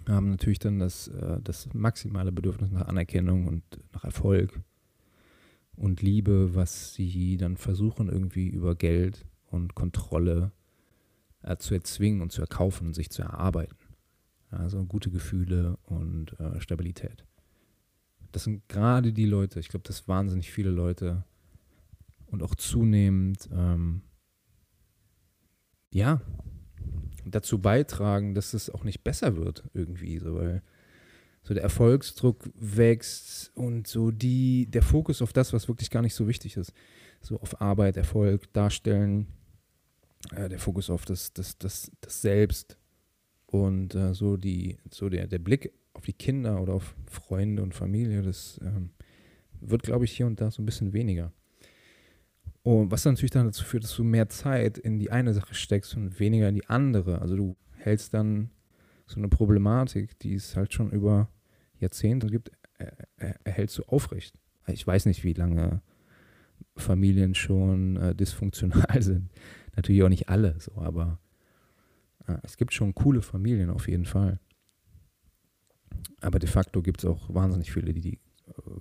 haben 0.07 0.29
natürlich 0.29 0.59
dann 0.59 0.79
das, 0.79 1.07
äh, 1.07 1.39
das 1.43 1.73
maximale 1.73 2.31
Bedürfnis 2.31 2.71
nach 2.71 2.87
Anerkennung 2.87 3.47
und 3.47 3.63
nach 3.93 4.03
Erfolg 4.03 4.61
und 5.81 6.03
Liebe, 6.03 6.53
was 6.53 6.93
sie 6.93 7.37
dann 7.37 7.57
versuchen 7.57 8.07
irgendwie 8.07 8.47
über 8.47 8.75
Geld 8.75 9.25
und 9.47 9.73
Kontrolle 9.73 10.51
äh, 11.41 11.57
zu 11.57 11.73
erzwingen 11.73 12.21
und 12.21 12.31
zu 12.31 12.41
erkaufen 12.41 12.87
und 12.87 12.93
sich 12.93 13.09
zu 13.09 13.23
erarbeiten. 13.23 13.75
Also 14.51 14.85
gute 14.85 15.09
Gefühle 15.09 15.77
und 15.85 16.39
äh, 16.39 16.61
Stabilität. 16.61 17.25
Das 18.31 18.43
sind 18.43 18.69
gerade 18.69 19.11
die 19.11 19.25
Leute, 19.25 19.59
ich 19.59 19.69
glaube, 19.69 19.87
das 19.87 20.07
wahnsinnig 20.07 20.51
viele 20.51 20.69
Leute 20.69 21.23
und 22.27 22.43
auch 22.43 22.53
zunehmend, 22.53 23.49
ähm, 23.51 24.03
ja, 25.91 26.21
dazu 27.25 27.59
beitragen, 27.59 28.35
dass 28.35 28.53
es 28.53 28.69
auch 28.69 28.83
nicht 28.83 29.03
besser 29.03 29.35
wird 29.35 29.63
irgendwie, 29.73 30.19
so, 30.19 30.35
weil 30.35 30.61
so 31.43 31.53
der 31.53 31.63
Erfolgsdruck 31.63 32.49
wächst 32.55 33.51
und 33.55 33.87
so 33.87 34.11
die, 34.11 34.67
der 34.67 34.83
Fokus 34.83 35.21
auf 35.21 35.33
das, 35.33 35.53
was 35.53 35.67
wirklich 35.67 35.89
gar 35.89 36.01
nicht 36.01 36.13
so 36.13 36.27
wichtig 36.27 36.57
ist, 36.57 36.73
so 37.21 37.39
auf 37.39 37.61
Arbeit, 37.61 37.97
Erfolg, 37.97 38.51
Darstellen, 38.53 39.27
äh, 40.35 40.49
der 40.49 40.59
Fokus 40.59 40.89
auf 40.89 41.05
das, 41.05 41.33
das, 41.33 41.57
das, 41.57 41.91
das 42.01 42.21
Selbst 42.21 42.77
und 43.47 43.95
äh, 43.95 44.13
so 44.13 44.37
die, 44.37 44.77
so 44.91 45.09
der, 45.09 45.27
der 45.27 45.39
Blick 45.39 45.73
auf 45.93 46.05
die 46.05 46.13
Kinder 46.13 46.61
oder 46.61 46.73
auf 46.73 46.95
Freunde 47.05 47.63
und 47.63 47.73
Familie, 47.73 48.21
das 48.21 48.59
ähm, 48.63 48.91
wird, 49.59 49.83
glaube 49.83 50.05
ich, 50.05 50.11
hier 50.11 50.25
und 50.25 50.39
da 50.39 50.51
so 50.51 50.61
ein 50.61 50.65
bisschen 50.65 50.93
weniger. 50.93 51.33
Und 52.63 52.91
was 52.91 53.05
natürlich 53.05 53.31
dann 53.31 53.47
dazu 53.47 53.63
führt, 53.63 53.83
dass 53.83 53.95
du 53.95 54.03
mehr 54.03 54.29
Zeit 54.29 54.77
in 54.77 54.99
die 54.99 55.11
eine 55.11 55.33
Sache 55.33 55.55
steckst 55.55 55.95
und 55.95 56.19
weniger 56.19 56.47
in 56.47 56.55
die 56.55 56.67
andere. 56.67 57.19
Also 57.19 57.35
du 57.35 57.57
hältst 57.77 58.13
dann 58.13 58.51
so 59.11 59.19
eine 59.19 59.29
Problematik, 59.29 60.17
die 60.19 60.33
es 60.33 60.55
halt 60.55 60.73
schon 60.73 60.91
über 60.91 61.29
Jahrzehnte 61.79 62.27
gibt, 62.27 62.51
erhältst 63.43 63.77
du 63.77 63.83
aufrecht. 63.83 64.37
Ich 64.67 64.85
weiß 64.85 65.05
nicht, 65.05 65.23
wie 65.23 65.33
lange 65.33 65.81
Familien 66.75 67.35
schon 67.35 67.97
äh, 67.97 68.15
dysfunktional 68.15 68.97
sind. 69.01 69.29
Natürlich 69.75 70.03
auch 70.03 70.09
nicht 70.09 70.29
alle 70.29 70.59
so, 70.59 70.73
aber 70.75 71.19
äh, 72.27 72.37
es 72.43 72.57
gibt 72.57 72.73
schon 72.73 72.95
coole 72.95 73.21
Familien 73.21 73.69
auf 73.69 73.87
jeden 73.87 74.05
Fall. 74.05 74.39
Aber 76.21 76.39
de 76.39 76.49
facto 76.49 76.81
gibt 76.81 77.03
es 77.03 77.09
auch 77.09 77.33
wahnsinnig 77.33 77.71
viele, 77.71 77.93
die, 77.93 78.01
die, 78.01 78.19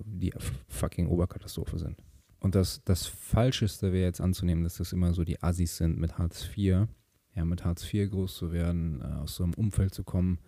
die 0.04 0.32
fucking 0.68 1.06
Oberkatastrophe 1.06 1.78
sind. 1.78 1.96
Und 2.38 2.54
das, 2.54 2.82
das 2.84 3.06
Falscheste 3.06 3.92
wäre 3.92 4.04
jetzt 4.04 4.20
anzunehmen, 4.20 4.64
dass 4.64 4.76
das 4.76 4.92
immer 4.92 5.12
so 5.12 5.24
die 5.24 5.42
Assis 5.42 5.76
sind 5.76 5.98
mit 5.98 6.18
Hartz 6.18 6.48
IV. 6.56 6.86
Ja, 7.34 7.44
mit 7.44 7.64
Hartz 7.64 7.92
IV 7.92 8.10
groß 8.10 8.36
zu 8.36 8.52
werden, 8.52 9.00
äh, 9.00 9.04
aus 9.04 9.36
so 9.36 9.44
einem 9.44 9.54
Umfeld 9.54 9.94
zu 9.94 10.04
kommen, 10.04 10.38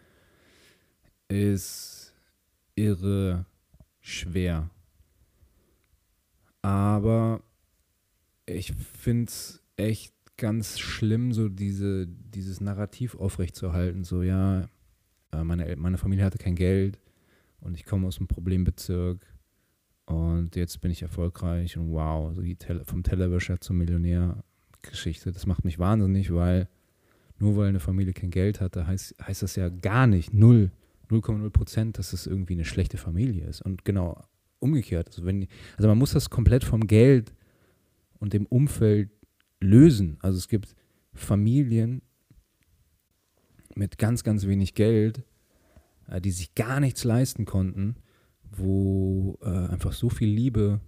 ist 1.28 2.14
irre 2.74 3.46
schwer. 4.00 4.70
Aber 6.62 7.42
ich 8.46 8.72
finde 8.72 9.30
es 9.30 9.62
echt 9.76 10.14
ganz 10.36 10.78
schlimm, 10.78 11.32
so 11.32 11.48
diese, 11.48 12.06
dieses 12.06 12.60
Narrativ 12.60 13.14
aufrechtzuerhalten. 13.14 14.04
So, 14.04 14.22
ja, 14.22 14.68
äh, 15.32 15.44
meine, 15.44 15.76
meine 15.76 15.98
Familie 15.98 16.24
hatte 16.24 16.38
kein 16.38 16.56
Geld 16.56 16.98
und 17.60 17.74
ich 17.76 17.84
komme 17.84 18.06
aus 18.06 18.18
einem 18.18 18.28
Problembezirk 18.28 19.26
Und 20.06 20.56
jetzt 20.56 20.80
bin 20.80 20.90
ich 20.90 21.02
erfolgreich 21.02 21.76
und 21.76 21.90
wow, 21.90 22.34
so 22.34 22.42
Tele 22.42 22.84
vom 22.84 23.02
Tellerwäscher 23.02 23.60
zum 23.60 23.78
Millionär 23.78 24.44
Geschichte. 24.82 25.32
Das 25.32 25.46
macht 25.46 25.64
mich 25.64 25.78
wahnsinnig, 25.78 26.32
weil 26.32 26.68
nur 27.38 27.56
weil 27.56 27.68
eine 27.68 27.80
Familie 27.80 28.12
kein 28.12 28.30
Geld 28.30 28.60
hatte, 28.60 28.86
heißt, 28.86 29.16
heißt 29.20 29.42
das 29.42 29.56
ja 29.56 29.68
gar 29.68 30.06
nicht, 30.06 30.32
null, 30.32 30.70
0,0 31.10 31.50
Prozent, 31.50 31.98
dass 31.98 32.12
es 32.12 32.26
irgendwie 32.26 32.54
eine 32.54 32.64
schlechte 32.64 32.98
Familie 32.98 33.46
ist. 33.46 33.62
Und 33.62 33.84
genau 33.84 34.24
umgekehrt. 34.60 35.08
Also, 35.08 35.24
wenn, 35.24 35.48
also 35.76 35.88
man 35.88 35.98
muss 35.98 36.12
das 36.12 36.30
komplett 36.30 36.64
vom 36.64 36.86
Geld 36.86 37.34
und 38.18 38.32
dem 38.32 38.46
Umfeld 38.46 39.10
lösen. 39.60 40.18
Also 40.20 40.38
es 40.38 40.48
gibt 40.48 40.74
Familien 41.12 42.02
mit 43.74 43.98
ganz, 43.98 44.22
ganz 44.22 44.46
wenig 44.46 44.74
Geld, 44.74 45.24
äh, 46.08 46.20
die 46.20 46.30
sich 46.30 46.54
gar 46.54 46.80
nichts 46.80 47.04
leisten 47.04 47.44
konnten, 47.44 47.96
wo 48.44 49.38
äh, 49.42 49.48
einfach 49.48 49.92
so 49.92 50.08
viel 50.08 50.28
Liebe 50.28 50.80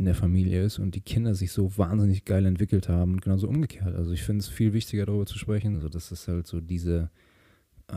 in 0.00 0.06
der 0.06 0.14
Familie 0.14 0.64
ist 0.64 0.78
und 0.78 0.94
die 0.94 1.02
Kinder 1.02 1.34
sich 1.34 1.52
so 1.52 1.76
wahnsinnig 1.76 2.24
geil 2.24 2.46
entwickelt 2.46 2.88
haben 2.88 3.12
und 3.12 3.22
genauso 3.22 3.48
umgekehrt. 3.48 3.94
Also 3.94 4.12
ich 4.12 4.22
finde 4.22 4.40
es 4.40 4.48
viel 4.48 4.72
wichtiger 4.72 5.04
darüber 5.04 5.26
zu 5.26 5.38
sprechen, 5.38 5.74
also 5.74 5.90
dass 5.90 6.10
es 6.10 6.26
halt 6.26 6.46
so 6.46 6.62
diese 6.62 7.10
äh, 7.88 7.96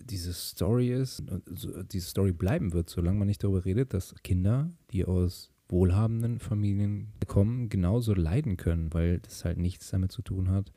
diese 0.00 0.32
Story 0.32 0.92
ist, 0.92 1.20
und 1.20 1.92
diese 1.92 2.08
Story 2.08 2.32
bleiben 2.32 2.72
wird, 2.72 2.90
solange 2.90 3.20
man 3.20 3.28
nicht 3.28 3.44
darüber 3.44 3.64
redet, 3.64 3.94
dass 3.94 4.16
Kinder, 4.24 4.72
die 4.90 5.04
aus 5.04 5.52
wohlhabenden 5.68 6.40
Familien 6.40 7.12
kommen, 7.28 7.68
genauso 7.68 8.12
leiden 8.12 8.56
können, 8.56 8.92
weil 8.92 9.20
das 9.20 9.44
halt 9.44 9.58
nichts 9.58 9.90
damit 9.90 10.10
zu 10.10 10.22
tun 10.22 10.50
hat, 10.50 10.72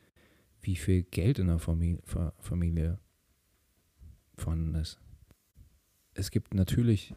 wie 0.60 0.76
viel 0.76 1.02
Geld 1.02 1.40
in 1.40 1.48
der 1.48 1.58
Familie, 1.58 2.00
Familie 2.38 3.00
vorhanden 4.36 4.76
ist. 4.76 5.00
Es 6.14 6.30
gibt 6.30 6.54
natürlich 6.54 7.12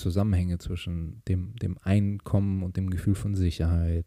Zusammenhänge 0.00 0.58
zwischen 0.58 1.22
dem, 1.28 1.56
dem 1.56 1.78
Einkommen 1.82 2.62
und 2.62 2.76
dem 2.76 2.90
Gefühl 2.90 3.14
von 3.14 3.34
Sicherheit. 3.34 4.06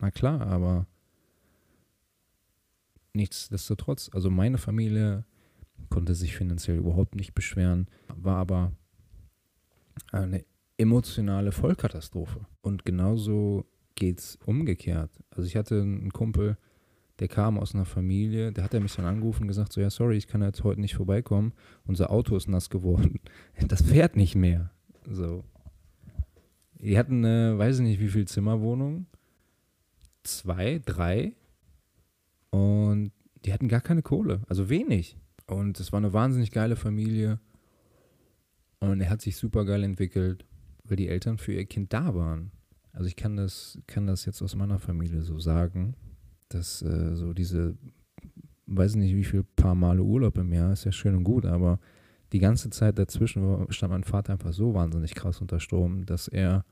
Na 0.00 0.10
klar, 0.10 0.42
aber 0.42 0.86
nichtsdestotrotz, 3.12 4.10
also 4.12 4.30
meine 4.30 4.58
Familie 4.58 5.24
konnte 5.88 6.14
sich 6.14 6.36
finanziell 6.36 6.76
überhaupt 6.76 7.14
nicht 7.14 7.34
beschweren, 7.34 7.88
war 8.14 8.36
aber 8.36 8.72
eine 10.12 10.44
emotionale 10.78 11.52
Vollkatastrophe. 11.52 12.46
Und 12.62 12.84
genauso 12.84 13.66
geht 13.94 14.20
es 14.20 14.38
umgekehrt. 14.46 15.10
Also 15.30 15.46
ich 15.46 15.56
hatte 15.56 15.80
einen 15.80 16.12
Kumpel, 16.12 16.56
der 17.18 17.28
kam 17.28 17.58
aus 17.58 17.74
einer 17.74 17.84
Familie, 17.84 18.50
der 18.50 18.64
hat 18.64 18.72
mich 18.72 18.96
dann 18.96 19.04
angerufen 19.04 19.42
und 19.42 19.48
gesagt, 19.48 19.72
so 19.72 19.80
ja, 19.80 19.90
sorry, 19.90 20.16
ich 20.16 20.26
kann 20.26 20.42
jetzt 20.42 20.64
heute 20.64 20.80
nicht 20.80 20.94
vorbeikommen, 20.94 21.52
unser 21.84 22.10
Auto 22.10 22.34
ist 22.36 22.48
nass 22.48 22.70
geworden. 22.70 23.20
Das 23.68 23.82
fährt 23.82 24.16
nicht 24.16 24.34
mehr. 24.34 24.70
So. 25.10 25.44
Die 26.78 26.96
hatten 26.96 27.24
eine, 27.24 27.58
weiß 27.58 27.76
ich 27.76 27.82
nicht, 27.82 28.00
wie 28.00 28.08
viel 28.08 28.26
Zimmerwohnung. 28.26 29.06
Zwei, 30.22 30.80
drei. 30.84 31.34
Und 32.50 33.12
die 33.44 33.52
hatten 33.52 33.68
gar 33.68 33.80
keine 33.80 34.02
Kohle. 34.02 34.42
Also 34.48 34.70
wenig. 34.70 35.18
Und 35.46 35.80
es 35.80 35.92
war 35.92 35.98
eine 35.98 36.12
wahnsinnig 36.12 36.52
geile 36.52 36.76
Familie. 36.76 37.40
Und 38.78 39.00
er 39.00 39.10
hat 39.10 39.20
sich 39.20 39.36
super 39.36 39.64
geil 39.64 39.82
entwickelt, 39.82 40.46
weil 40.84 40.96
die 40.96 41.08
Eltern 41.08 41.38
für 41.38 41.52
ihr 41.52 41.66
Kind 41.66 41.92
da 41.92 42.14
waren. 42.14 42.52
Also 42.92 43.08
ich 43.08 43.16
kann 43.16 43.36
das, 43.36 43.78
kann 43.86 44.06
das 44.06 44.24
jetzt 44.24 44.40
aus 44.42 44.54
meiner 44.54 44.78
Familie 44.78 45.22
so 45.22 45.38
sagen, 45.38 45.94
dass 46.48 46.82
äh, 46.82 47.14
so 47.14 47.32
diese, 47.34 47.76
weiß 48.66 48.94
nicht 48.94 49.14
wie 49.14 49.24
viel 49.24 49.44
paar 49.44 49.74
Male 49.74 50.02
Urlaub 50.02 50.38
im 50.38 50.52
Jahr 50.52 50.72
ist 50.72 50.84
ja 50.84 50.92
schön 50.92 51.14
und 51.14 51.24
gut, 51.24 51.44
aber 51.44 51.78
die 52.32 52.38
ganze 52.38 52.70
Zeit 52.70 52.98
dazwischen 52.98 53.66
stand 53.70 53.92
mein 53.92 54.04
Vater 54.04 54.34
einfach 54.34 54.52
so 54.52 54.74
wahnsinnig 54.74 55.14
krass 55.14 55.40
unter 55.40 55.60
Strom, 55.60 56.06
dass 56.06 56.28
er 56.28 56.64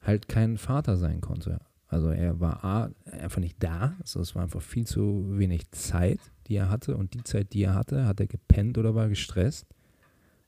halt 0.00 0.28
kein 0.28 0.58
Vater 0.58 0.96
sein 0.96 1.20
konnte. 1.20 1.60
Also 1.88 2.08
er 2.08 2.40
war 2.40 2.64
A, 2.64 2.90
einfach 3.10 3.40
nicht 3.40 3.62
da, 3.62 3.94
also 4.00 4.20
es 4.20 4.34
war 4.34 4.42
einfach 4.42 4.62
viel 4.62 4.86
zu 4.86 5.38
wenig 5.38 5.70
Zeit, 5.70 6.18
die 6.46 6.56
er 6.56 6.70
hatte 6.70 6.96
und 6.96 7.14
die 7.14 7.22
Zeit, 7.22 7.52
die 7.52 7.62
er 7.62 7.74
hatte, 7.74 8.06
hat 8.06 8.20
er 8.20 8.26
gepennt 8.26 8.78
oder 8.78 8.94
war 8.94 9.08
gestresst 9.08 9.66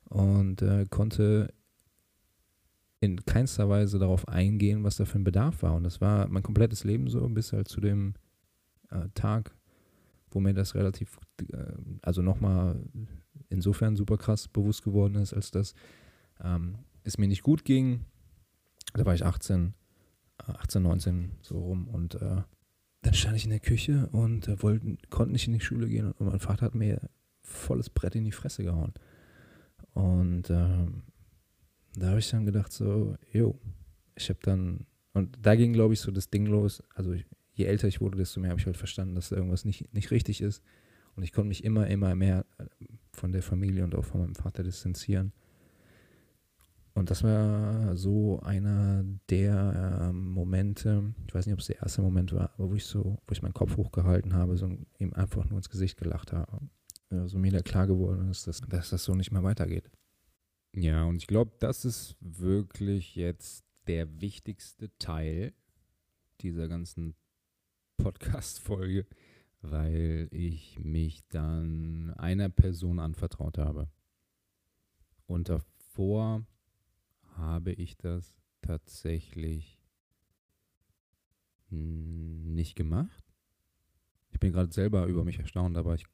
und 0.08 0.62
äh, 0.62 0.86
konnte 0.88 1.52
in 3.00 3.24
keinster 3.24 3.68
Weise 3.68 3.98
darauf 3.98 4.26
eingehen, 4.28 4.82
was 4.82 4.96
da 4.96 5.04
für 5.04 5.18
ein 5.18 5.24
Bedarf 5.24 5.62
war. 5.62 5.74
Und 5.74 5.84
das 5.84 6.00
war 6.00 6.26
mein 6.28 6.42
komplettes 6.42 6.84
Leben 6.84 7.08
so, 7.08 7.28
bis 7.28 7.52
halt 7.52 7.68
zu 7.68 7.80
dem 7.80 8.14
äh, 8.90 9.08
Tag, 9.14 9.54
wo 10.30 10.40
mir 10.40 10.54
das 10.54 10.74
relativ, 10.74 11.18
äh, 11.52 11.72
also 12.02 12.22
nochmal 12.22 12.82
insofern 13.48 13.96
super 13.96 14.16
krass 14.16 14.48
bewusst 14.48 14.82
geworden 14.82 15.16
ist, 15.16 15.32
als 15.32 15.50
dass 15.50 15.74
ähm, 16.42 16.78
es 17.04 17.18
mir 17.18 17.28
nicht 17.28 17.42
gut 17.42 17.64
ging. 17.64 18.04
Da 18.94 19.04
war 19.04 19.14
ich 19.14 19.24
18, 19.24 19.74
18, 20.38 20.82
19 20.82 21.32
so 21.42 21.58
rum 21.58 21.88
und 21.88 22.14
äh, 22.16 22.42
dann 23.02 23.14
stand 23.14 23.36
ich 23.36 23.44
in 23.44 23.50
der 23.50 23.60
Küche 23.60 24.08
und 24.12 24.48
äh, 24.48 24.62
wollte, 24.62 24.96
konnte 25.10 25.32
nicht 25.32 25.46
in 25.46 25.52
die 25.52 25.60
Schule 25.60 25.88
gehen 25.88 26.12
und 26.12 26.26
mein 26.26 26.40
Vater 26.40 26.66
hat 26.66 26.74
mir 26.74 27.08
volles 27.42 27.90
Brett 27.90 28.16
in 28.16 28.24
die 28.24 28.32
Fresse 28.32 28.64
gehauen. 28.64 28.92
Und 29.92 30.50
ähm, 30.50 31.02
da 31.94 32.08
habe 32.08 32.18
ich 32.18 32.30
dann 32.30 32.44
gedacht 32.44 32.72
so, 32.72 33.16
jo, 33.32 33.58
ich 34.16 34.28
habe 34.28 34.40
dann, 34.42 34.86
und 35.12 35.38
da 35.40 35.54
ging 35.54 35.72
glaube 35.72 35.94
ich 35.94 36.00
so 36.00 36.10
das 36.10 36.30
Ding 36.30 36.46
los, 36.46 36.82
also 36.94 37.14
je 37.52 37.64
älter 37.64 37.88
ich 37.88 38.00
wurde, 38.00 38.18
desto 38.18 38.40
mehr 38.40 38.50
habe 38.50 38.60
ich 38.60 38.66
halt 38.66 38.76
verstanden, 38.76 39.14
dass 39.14 39.30
da 39.30 39.36
irgendwas 39.36 39.64
nicht, 39.64 39.92
nicht 39.94 40.10
richtig 40.10 40.40
ist. 40.40 40.62
Und 41.14 41.22
ich 41.22 41.32
konnte 41.32 41.48
mich 41.48 41.64
immer, 41.64 41.86
immer 41.86 42.14
mehr 42.14 42.44
von 43.16 43.32
der 43.32 43.42
Familie 43.42 43.84
und 43.84 43.94
auch 43.94 44.04
von 44.04 44.20
meinem 44.20 44.34
Vater 44.34 44.62
distanzieren. 44.62 45.32
Und 46.94 47.10
das 47.10 47.22
war 47.22 47.94
so 47.94 48.40
einer 48.40 49.04
der 49.28 50.08
äh, 50.08 50.12
Momente, 50.12 51.12
ich 51.26 51.34
weiß 51.34 51.44
nicht, 51.44 51.52
ob 51.52 51.60
es 51.60 51.66
der 51.66 51.82
erste 51.82 52.00
Moment 52.00 52.32
war, 52.32 52.52
aber 52.54 52.70
wo 52.70 52.74
ich 52.74 52.86
so, 52.86 53.18
wo 53.26 53.32
ich 53.32 53.42
meinen 53.42 53.52
Kopf 53.52 53.76
hochgehalten 53.76 54.32
habe, 54.32 54.56
so 54.56 54.66
ihm 54.98 55.12
einfach 55.12 55.44
nur 55.44 55.58
ins 55.58 55.68
Gesicht 55.68 55.98
gelacht 55.98 56.32
habe. 56.32 56.60
Also 57.10 57.38
mir 57.38 57.52
da 57.52 57.60
klar 57.60 57.86
geworden 57.86 58.30
ist, 58.30 58.46
dass, 58.46 58.62
dass 58.62 58.90
das 58.90 59.04
so 59.04 59.14
nicht 59.14 59.30
mehr 59.30 59.42
weitergeht. 59.42 59.90
Ja, 60.74 61.04
und 61.04 61.16
ich 61.16 61.26
glaube, 61.26 61.52
das 61.58 61.84
ist 61.84 62.16
wirklich 62.20 63.14
jetzt 63.14 63.64
der 63.86 64.20
wichtigste 64.20 64.90
Teil 64.98 65.52
dieser 66.40 66.66
ganzen 66.66 67.14
Podcast-Folge 67.98 69.06
weil 69.70 70.28
ich 70.30 70.78
mich 70.78 71.26
dann 71.28 72.12
einer 72.16 72.48
Person 72.48 72.98
anvertraut 72.98 73.58
habe. 73.58 73.88
Und 75.26 75.48
davor 75.48 76.46
habe 77.36 77.72
ich 77.72 77.96
das 77.96 78.34
tatsächlich 78.62 79.80
nicht 81.70 82.76
gemacht. 82.76 83.24
Ich 84.30 84.40
bin 84.40 84.52
gerade 84.52 84.72
selber 84.72 85.06
über 85.06 85.24
mich 85.24 85.38
erstaunt, 85.38 85.76
aber 85.76 85.94
ich 85.94 86.06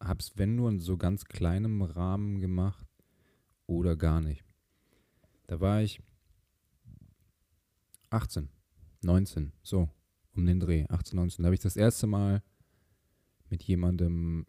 habe 0.00 0.20
es, 0.20 0.36
wenn 0.38 0.56
nur 0.56 0.70
in 0.70 0.80
so 0.80 0.96
ganz 0.96 1.24
kleinem 1.24 1.82
Rahmen 1.82 2.40
gemacht 2.40 2.86
oder 3.66 3.96
gar 3.96 4.20
nicht. 4.20 4.44
Da 5.46 5.60
war 5.60 5.82
ich 5.82 6.00
18, 8.10 8.48
19, 9.02 9.52
so 9.62 9.88
um 10.34 10.46
den 10.46 10.60
Dreh, 10.60 10.86
18, 10.88 11.16
19. 11.16 11.42
Da 11.42 11.46
habe 11.46 11.54
ich 11.54 11.60
das 11.60 11.76
erste 11.76 12.06
Mal 12.06 12.42
mit 13.48 13.62
jemandem 13.62 14.46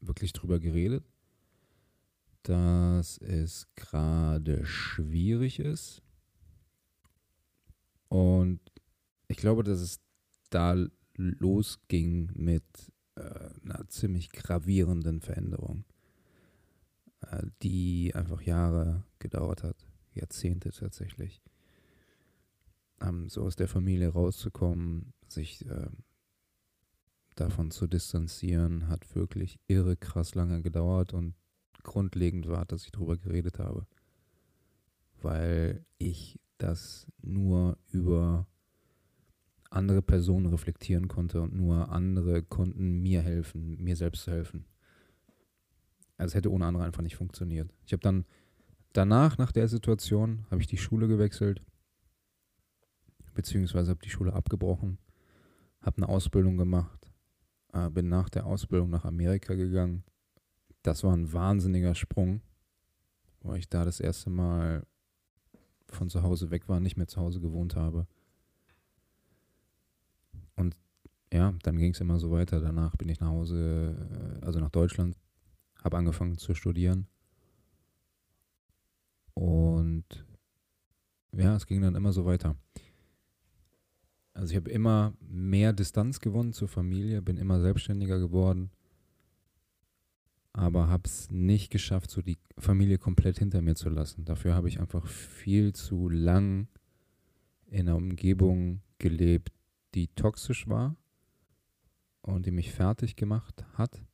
wirklich 0.00 0.32
drüber 0.32 0.60
geredet, 0.60 1.04
dass 2.42 3.18
es 3.18 3.66
gerade 3.74 4.64
schwierig 4.66 5.58
ist. 5.58 6.02
Und 8.08 8.60
ich 9.28 9.38
glaube, 9.38 9.64
dass 9.64 9.80
es 9.80 10.00
da 10.50 10.76
losging 11.16 12.30
mit 12.34 12.64
äh, 13.16 13.50
einer 13.64 13.88
ziemlich 13.88 14.30
gravierenden 14.30 15.20
Veränderung, 15.20 15.84
äh, 17.22 17.46
die 17.62 18.14
einfach 18.14 18.42
Jahre 18.42 19.04
gedauert 19.18 19.62
hat, 19.62 19.86
Jahrzehnte 20.12 20.70
tatsächlich 20.70 21.42
ähm, 23.00 23.28
so 23.28 23.42
aus 23.42 23.56
der 23.56 23.68
Familie 23.68 24.08
rauszukommen, 24.08 25.12
sich 25.28 25.66
äh, 25.66 25.88
davon 27.34 27.70
zu 27.70 27.86
distanzieren, 27.86 28.88
hat 28.88 29.14
wirklich 29.14 29.58
irre 29.66 29.96
krass 29.96 30.34
lange 30.34 30.62
gedauert 30.62 31.12
und 31.12 31.34
grundlegend 31.82 32.48
war, 32.48 32.64
dass 32.64 32.84
ich 32.84 32.92
darüber 32.92 33.16
geredet 33.16 33.58
habe. 33.58 33.86
Weil 35.20 35.84
ich 35.98 36.40
das 36.58 37.06
nur 37.22 37.78
über 37.90 38.46
andere 39.70 40.02
Personen 40.02 40.46
reflektieren 40.46 41.08
konnte 41.08 41.42
und 41.42 41.54
nur 41.54 41.90
andere 41.90 42.42
konnten 42.42 43.02
mir 43.02 43.22
helfen, 43.22 43.82
mir 43.82 43.96
selbst 43.96 44.22
zu 44.22 44.30
helfen. 44.30 44.64
Also 46.16 46.30
es 46.30 46.34
hätte 46.36 46.52
ohne 46.52 46.66
andere 46.66 46.84
einfach 46.84 47.02
nicht 47.02 47.16
funktioniert. 47.16 47.74
Ich 47.86 47.92
habe 47.92 48.02
dann 48.02 48.24
danach, 48.92 49.36
nach 49.36 49.50
der 49.50 49.66
Situation, 49.66 50.46
habe 50.50 50.60
ich 50.60 50.68
die 50.68 50.78
Schule 50.78 51.08
gewechselt 51.08 51.60
beziehungsweise 53.34 53.90
habe 53.90 54.02
die 54.02 54.10
Schule 54.10 54.32
abgebrochen, 54.32 54.98
habe 55.80 55.98
eine 55.98 56.08
Ausbildung 56.08 56.56
gemacht, 56.56 57.10
äh, 57.72 57.90
bin 57.90 58.08
nach 58.08 58.28
der 58.28 58.46
Ausbildung 58.46 58.90
nach 58.90 59.04
Amerika 59.04 59.54
gegangen. 59.54 60.04
Das 60.82 61.02
war 61.04 61.14
ein 61.14 61.32
wahnsinniger 61.32 61.94
Sprung, 61.94 62.40
wo 63.40 63.54
ich 63.54 63.68
da 63.68 63.84
das 63.84 64.00
erste 64.00 64.30
Mal 64.30 64.86
von 65.88 66.08
zu 66.08 66.22
Hause 66.22 66.50
weg 66.50 66.68
war, 66.68 66.80
nicht 66.80 66.96
mehr 66.96 67.06
zu 67.06 67.20
Hause 67.20 67.40
gewohnt 67.40 67.76
habe. 67.76 68.06
Und 70.56 70.76
ja, 71.32 71.52
dann 71.62 71.76
ging 71.76 71.92
es 71.92 72.00
immer 72.00 72.18
so 72.18 72.30
weiter. 72.30 72.60
Danach 72.60 72.96
bin 72.96 73.08
ich 73.08 73.20
nach 73.20 73.28
Hause, 73.28 74.40
äh, 74.40 74.44
also 74.44 74.60
nach 74.60 74.70
Deutschland, 74.70 75.16
habe 75.82 75.96
angefangen 75.96 76.38
zu 76.38 76.54
studieren. 76.54 77.06
Und 79.34 80.04
ja, 81.32 81.56
es 81.56 81.66
ging 81.66 81.82
dann 81.82 81.96
immer 81.96 82.12
so 82.12 82.24
weiter. 82.24 82.56
Also 84.44 84.52
ich 84.52 84.56
habe 84.58 84.70
immer 84.70 85.14
mehr 85.26 85.72
Distanz 85.72 86.20
gewonnen 86.20 86.52
zur 86.52 86.68
Familie, 86.68 87.22
bin 87.22 87.38
immer 87.38 87.62
selbstständiger 87.62 88.18
geworden, 88.18 88.70
aber 90.52 90.88
habe 90.88 91.04
es 91.06 91.30
nicht 91.30 91.70
geschafft, 91.70 92.10
so 92.10 92.20
die 92.20 92.36
Familie 92.58 92.98
komplett 92.98 93.38
hinter 93.38 93.62
mir 93.62 93.74
zu 93.74 93.88
lassen. 93.88 94.26
Dafür 94.26 94.54
habe 94.54 94.68
ich 94.68 94.80
einfach 94.80 95.06
viel 95.06 95.72
zu 95.72 96.10
lang 96.10 96.68
in 97.68 97.88
einer 97.88 97.96
Umgebung 97.96 98.82
gelebt, 98.98 99.50
die 99.94 100.08
toxisch 100.08 100.68
war 100.68 100.94
und 102.20 102.44
die 102.44 102.50
mich 102.50 102.70
fertig 102.70 103.16
gemacht 103.16 103.64
hat, 103.78 104.04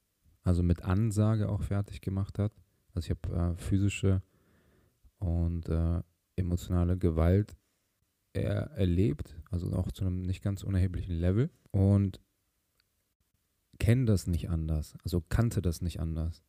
also 0.42 0.62
mit 0.62 0.84
Ansage 0.84 1.48
auch 1.48 1.64
fertig 1.64 2.02
gemacht 2.02 2.38
hat. 2.38 2.52
Also 2.94 3.06
ich 3.06 3.18
habe 3.18 3.36
äh, 3.36 3.56
physische 3.56 4.22
und 5.18 5.68
äh, 5.68 6.02
emotionale 6.36 6.96
Gewalt 6.96 7.56
er 8.32 8.70
erlebt, 8.72 9.36
also 9.50 9.72
auch 9.72 9.90
zu 9.92 10.04
einem 10.04 10.22
nicht 10.22 10.42
ganz 10.42 10.62
unerheblichen 10.62 11.14
Level 11.14 11.50
und 11.70 12.20
kenne 13.78 14.04
das 14.04 14.26
nicht 14.26 14.50
anders, 14.50 14.94
also 15.04 15.22
kannte 15.28 15.62
das 15.62 15.80
nicht 15.82 16.00
anders. 16.00 16.42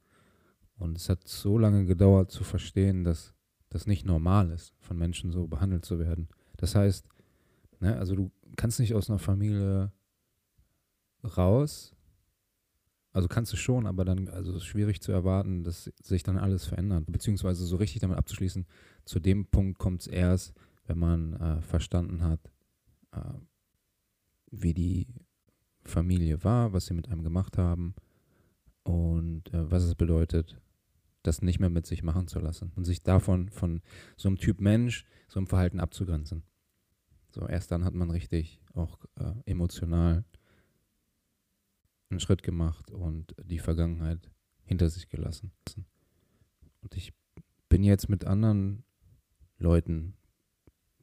Und 0.76 0.98
es 0.98 1.10
hat 1.10 1.28
so 1.28 1.58
lange 1.58 1.86
gedauert 1.86 2.32
zu 2.32 2.44
verstehen, 2.44 3.04
dass 3.04 3.34
das 3.70 3.88
nicht 3.88 4.06
normal 4.06 4.52
ist, 4.52 4.74
von 4.80 4.98
Menschen 4.98 5.32
so 5.32 5.48
behandelt 5.48 5.86
zu 5.86 6.00
werden. 6.00 6.28
Das 6.58 6.76
heißt, 6.76 7.08
ne, 7.80 7.98
also 7.98 8.16
du 8.16 8.32
kannst 8.58 8.80
nicht 8.80 8.94
aus 8.94 9.10
einer 9.10 9.20
Familie 9.20 9.92
raus, 11.24 11.96
also 13.14 13.28
kannst 13.28 13.52
du 13.52 13.58
schon, 13.58 13.88
aber 13.88 14.06
dann, 14.06 14.30
also 14.30 14.52
es 14.52 14.58
ist 14.58 14.66
schwierig 14.66 15.02
zu 15.02 15.12
erwarten, 15.12 15.64
dass 15.64 15.92
sich 16.02 16.24
dann 16.24 16.38
alles 16.38 16.66
verändert. 16.66 17.06
Beziehungsweise 17.08 17.66
so 17.66 17.76
richtig 17.76 18.00
damit 18.02 18.18
abzuschließen, 18.18 18.66
zu 19.06 19.20
dem 19.20 19.46
Punkt 19.48 19.80
kommt 19.80 20.02
es 20.02 20.08
erst, 20.08 20.54
wenn 20.86 20.98
man 20.98 21.34
äh, 21.34 21.62
verstanden 21.62 22.24
hat, 22.24 22.52
äh, 23.12 23.34
wie 24.52 24.74
die 24.74 25.08
Familie 25.84 26.44
war, 26.44 26.74
was 26.74 26.86
sie 26.86 26.94
mit 26.94 27.10
einem 27.10 27.24
gemacht 27.24 27.58
haben 27.58 27.96
und 28.84 29.54
äh, 29.54 29.72
was 29.72 29.84
es 29.84 29.96
bedeutet, 29.96 30.62
das 31.24 31.42
nicht 31.42 31.60
mehr 31.60 31.70
mit 31.70 31.86
sich 31.86 32.04
machen 32.04 32.28
zu 32.28 32.40
lassen 32.40 32.72
und 32.76 32.86
sich 32.86 33.04
davon 33.04 33.50
von 33.50 33.82
so 34.18 34.28
einem 34.28 34.38
Typ 34.38 34.60
Mensch, 34.60 35.06
so 35.28 35.40
einem 35.40 35.48
Verhalten 35.48 35.80
abzugrenzen. 35.80 36.44
So, 37.30 37.48
erst 37.48 37.72
dann 37.72 37.86
hat 37.86 37.94
man 37.94 38.10
richtig 38.10 38.60
auch 38.74 39.00
äh, 39.16 39.34
emotional 39.46 40.26
einen 42.10 42.20
Schritt 42.20 42.44
gemacht 42.44 42.92
und 42.92 43.34
die 43.44 43.60
Vergangenheit 43.60 44.30
hinter 44.64 44.90
sich 44.90 45.10
gelassen. 45.10 45.52
Und 46.82 46.96
ich 46.96 47.14
bin 47.70 47.84
jetzt 47.84 48.10
mit 48.10 48.26
anderen 48.26 48.84
Leuten 49.58 50.16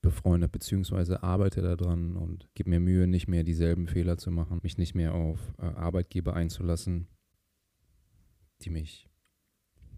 befreundet, 0.00 0.52
beziehungsweise 0.52 1.22
arbeite 1.22 1.62
daran 1.62 2.16
und 2.16 2.48
gebe 2.54 2.70
mir 2.70 2.80
Mühe, 2.80 3.06
nicht 3.06 3.28
mehr 3.28 3.44
dieselben 3.44 3.86
Fehler 3.86 4.18
zu 4.18 4.30
machen, 4.30 4.60
mich 4.62 4.78
nicht 4.78 4.94
mehr 4.94 5.14
auf 5.14 5.52
äh, 5.58 5.62
Arbeitgeber 5.62 6.34
einzulassen, 6.34 7.08
die 8.62 8.70
mich 8.70 9.08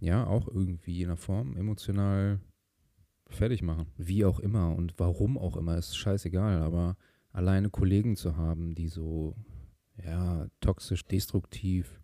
ja 0.00 0.26
auch 0.26 0.48
irgendwie 0.48 1.02
in 1.02 1.08
einer 1.08 1.16
Form 1.16 1.56
emotional 1.56 2.40
fertig 3.28 3.62
machen. 3.62 3.86
Wie 3.96 4.24
auch 4.24 4.40
immer 4.40 4.74
und 4.74 4.94
warum 4.98 5.38
auch 5.38 5.56
immer, 5.56 5.76
ist 5.76 5.96
scheißegal, 5.96 6.62
aber 6.62 6.96
alleine 7.32 7.70
Kollegen 7.70 8.16
zu 8.16 8.36
haben, 8.36 8.74
die 8.74 8.88
so 8.88 9.36
ja, 10.04 10.48
toxisch, 10.60 11.04
destruktiv, 11.04 11.99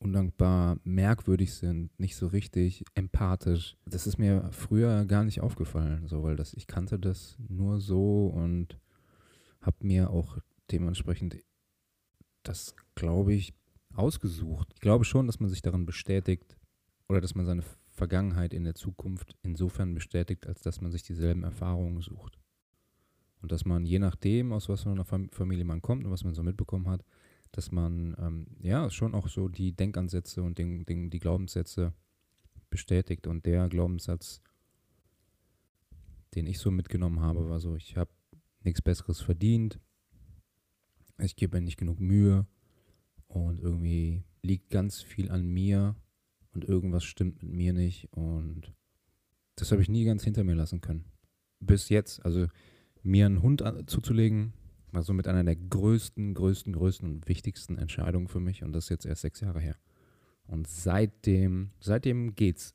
undankbar, 0.00 0.78
merkwürdig 0.82 1.54
sind, 1.54 1.98
nicht 2.00 2.16
so 2.16 2.26
richtig 2.26 2.84
empathisch. 2.94 3.76
Das 3.84 4.06
ist 4.06 4.18
mir 4.18 4.48
früher 4.50 5.04
gar 5.04 5.24
nicht 5.24 5.40
aufgefallen, 5.40 6.08
so, 6.08 6.22
weil 6.22 6.36
das, 6.36 6.54
ich 6.54 6.66
kannte 6.66 6.98
das 6.98 7.36
nur 7.48 7.80
so 7.80 8.26
und 8.26 8.78
habe 9.60 9.76
mir 9.80 10.10
auch 10.10 10.38
dementsprechend 10.72 11.36
das, 12.42 12.74
glaube 12.94 13.34
ich, 13.34 13.54
ausgesucht. 13.94 14.68
Ich 14.74 14.80
glaube 14.80 15.04
schon, 15.04 15.26
dass 15.26 15.40
man 15.40 15.50
sich 15.50 15.62
darin 15.62 15.84
bestätigt 15.84 16.56
oder 17.08 17.20
dass 17.20 17.34
man 17.34 17.44
seine 17.44 17.62
Vergangenheit 17.90 18.54
in 18.54 18.64
der 18.64 18.74
Zukunft 18.74 19.36
insofern 19.42 19.94
bestätigt, 19.94 20.46
als 20.46 20.62
dass 20.62 20.80
man 20.80 20.90
sich 20.90 21.02
dieselben 21.02 21.44
Erfahrungen 21.44 22.00
sucht. 22.00 22.38
Und 23.42 23.52
dass 23.52 23.64
man 23.64 23.84
je 23.84 23.98
nachdem, 23.98 24.52
aus 24.52 24.68
was 24.68 24.82
für 24.82 24.90
einer 24.90 25.04
Familie 25.04 25.64
man 25.64 25.82
kommt 25.82 26.04
und 26.04 26.10
was 26.10 26.24
man 26.24 26.34
so 26.34 26.42
mitbekommen 26.42 26.88
hat, 26.88 27.04
dass 27.52 27.72
man 27.72 28.16
ähm, 28.18 28.46
ja 28.60 28.90
schon 28.90 29.14
auch 29.14 29.28
so 29.28 29.48
die 29.48 29.72
Denkansätze 29.72 30.42
und 30.42 30.58
den, 30.58 30.84
den, 30.86 31.10
die 31.10 31.18
Glaubenssätze 31.18 31.92
bestätigt. 32.70 33.26
Und 33.26 33.46
der 33.46 33.68
Glaubenssatz, 33.68 34.40
den 36.34 36.46
ich 36.46 36.58
so 36.58 36.70
mitgenommen 36.70 37.20
habe, 37.20 37.48
war 37.48 37.60
so, 37.60 37.76
ich 37.76 37.96
habe 37.96 38.10
nichts 38.62 38.82
Besseres 38.82 39.20
verdient, 39.20 39.80
ich 41.18 41.36
gebe 41.36 41.56
mir 41.56 41.64
nicht 41.64 41.76
genug 41.76 42.00
Mühe 42.00 42.46
und 43.26 43.60
irgendwie 43.60 44.24
liegt 44.42 44.70
ganz 44.70 45.02
viel 45.02 45.30
an 45.30 45.46
mir 45.46 45.96
und 46.52 46.64
irgendwas 46.64 47.04
stimmt 47.04 47.42
mit 47.42 47.52
mir 47.52 47.72
nicht 47.72 48.08
und 48.12 48.72
das 49.56 49.72
habe 49.72 49.82
ich 49.82 49.88
nie 49.88 50.04
ganz 50.04 50.24
hinter 50.24 50.44
mir 50.44 50.54
lassen 50.54 50.80
können. 50.80 51.04
Bis 51.58 51.90
jetzt, 51.90 52.24
also 52.24 52.46
mir 53.02 53.26
einen 53.26 53.42
Hund 53.42 53.62
zuzulegen, 53.86 54.54
war 54.92 55.02
somit 55.02 55.28
einer 55.28 55.44
der 55.44 55.56
größten, 55.56 56.34
größten, 56.34 56.72
größten 56.72 57.08
und 57.08 57.28
wichtigsten 57.28 57.78
Entscheidungen 57.78 58.28
für 58.28 58.40
mich 58.40 58.62
und 58.62 58.72
das 58.72 58.84
ist 58.84 58.90
jetzt 58.90 59.06
erst 59.06 59.22
sechs 59.22 59.40
Jahre 59.40 59.60
her. 59.60 59.76
Und 60.46 60.66
seitdem, 60.66 61.70
seitdem 61.78 62.34
geht's. 62.34 62.74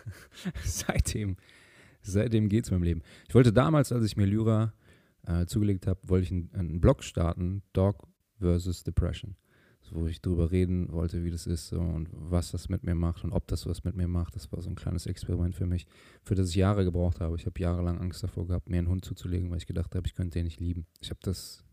seitdem, 0.64 1.36
seitdem 2.00 2.48
geht's 2.48 2.70
meinem 2.70 2.84
Leben. 2.84 3.02
Ich 3.28 3.34
wollte 3.34 3.52
damals, 3.52 3.92
als 3.92 4.04
ich 4.06 4.16
mir 4.16 4.24
Lyra 4.24 4.72
äh, 5.26 5.44
zugelegt 5.44 5.86
habe, 5.86 6.00
wollte 6.08 6.24
ich 6.24 6.32
einen, 6.32 6.50
einen 6.54 6.80
Blog 6.80 7.04
starten, 7.04 7.62
Dog 7.74 8.08
versus 8.38 8.82
Depression 8.82 9.36
wo 9.94 10.06
ich 10.06 10.20
drüber 10.20 10.50
reden 10.50 10.90
wollte, 10.92 11.24
wie 11.24 11.30
das 11.30 11.46
ist 11.46 11.68
so 11.68 11.80
und 11.80 12.08
was 12.12 12.50
das 12.52 12.68
mit 12.68 12.82
mir 12.82 12.94
macht 12.94 13.24
und 13.24 13.32
ob 13.32 13.46
das 13.46 13.66
was 13.66 13.84
mit 13.84 13.94
mir 13.94 14.08
macht. 14.08 14.34
Das 14.34 14.50
war 14.52 14.60
so 14.62 14.70
ein 14.70 14.74
kleines 14.74 15.06
Experiment 15.06 15.54
für 15.54 15.66
mich, 15.66 15.86
für 16.22 16.34
das 16.34 16.50
ich 16.50 16.56
Jahre 16.56 16.84
gebraucht 16.84 17.20
habe. 17.20 17.36
Ich 17.36 17.46
habe 17.46 17.60
jahrelang 17.60 17.98
Angst 17.98 18.22
davor 18.22 18.46
gehabt, 18.46 18.68
mir 18.68 18.78
einen 18.78 18.88
Hund 18.88 19.04
zuzulegen, 19.04 19.50
weil 19.50 19.58
ich 19.58 19.66
gedacht 19.66 19.94
habe, 19.94 20.06
ich 20.06 20.14
könnte 20.14 20.38
den 20.38 20.44
nicht 20.44 20.60
lieben. 20.60 20.86
Ich 21.00 21.10
habe 21.10 21.20
das 21.22 21.64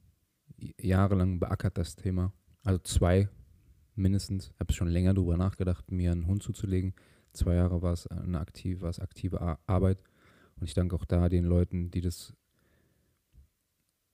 jahrelang 0.79 1.39
beackert, 1.39 1.77
das 1.77 1.95
Thema. 1.95 2.33
Also 2.63 2.79
zwei 2.79 3.29
mindestens. 3.95 4.51
Ich 4.53 4.59
habe 4.59 4.73
schon 4.73 4.87
länger 4.87 5.13
darüber 5.13 5.37
nachgedacht, 5.37 5.91
mir 5.91 6.11
einen 6.11 6.27
Hund 6.27 6.43
zuzulegen. 6.43 6.93
Zwei 7.33 7.55
Jahre 7.55 7.81
war 7.81 7.93
es 7.93 8.07
eine 8.07 8.39
aktive, 8.39 8.81
war 8.81 8.89
es 8.89 8.99
aktive 8.99 9.59
Arbeit. 9.67 10.01
Und 10.59 10.67
ich 10.67 10.73
danke 10.73 10.95
auch 10.95 11.05
da 11.05 11.29
den 11.29 11.45
Leuten, 11.45 11.91
die 11.91 12.01
das 12.01 12.33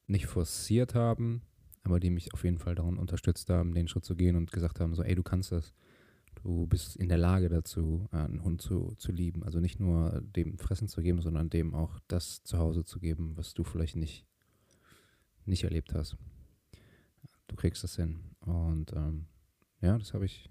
nicht 0.07 0.27
forciert 0.27 0.93
haben, 0.93 1.41
aber 1.85 1.99
die 1.99 2.09
mich 2.09 2.33
auf 2.33 2.43
jeden 2.43 2.57
Fall 2.57 2.75
daran 2.75 2.97
unterstützt 2.97 3.49
haben, 3.49 3.73
den 3.73 3.87
Schritt 3.87 4.05
zu 4.05 4.15
gehen 4.15 4.35
und 4.35 4.51
gesagt 4.51 4.79
haben, 4.79 4.95
so, 4.95 5.03
ey, 5.03 5.15
du 5.15 5.23
kannst 5.23 5.51
das. 5.51 5.73
Du 6.43 6.67
bist 6.67 6.95
in 6.97 7.07
der 7.07 7.17
Lage 7.17 7.47
dazu, 7.47 8.07
einen 8.11 8.43
Hund 8.43 8.61
zu, 8.61 8.93
zu 8.97 9.11
lieben. 9.11 9.43
Also 9.43 9.59
nicht 9.59 9.79
nur 9.79 10.21
dem 10.21 10.57
Fressen 10.57 10.87
zu 10.87 11.01
geben, 11.01 11.21
sondern 11.21 11.49
dem 11.49 11.73
auch 11.73 11.99
das 12.07 12.43
zu 12.43 12.57
Hause 12.57 12.83
zu 12.83 12.99
geben, 12.99 13.37
was 13.37 13.53
du 13.53 13.63
vielleicht 13.63 13.95
nicht, 13.95 14.25
nicht 15.45 15.63
erlebt 15.63 15.93
hast. 15.93 16.17
Du 17.47 17.55
kriegst 17.55 17.83
das 17.83 17.95
hin. 17.95 18.19
Und 18.41 18.91
ähm, 18.93 19.27
ja, 19.79 19.97
das 19.97 20.13
habe 20.13 20.25
ich, 20.25 20.49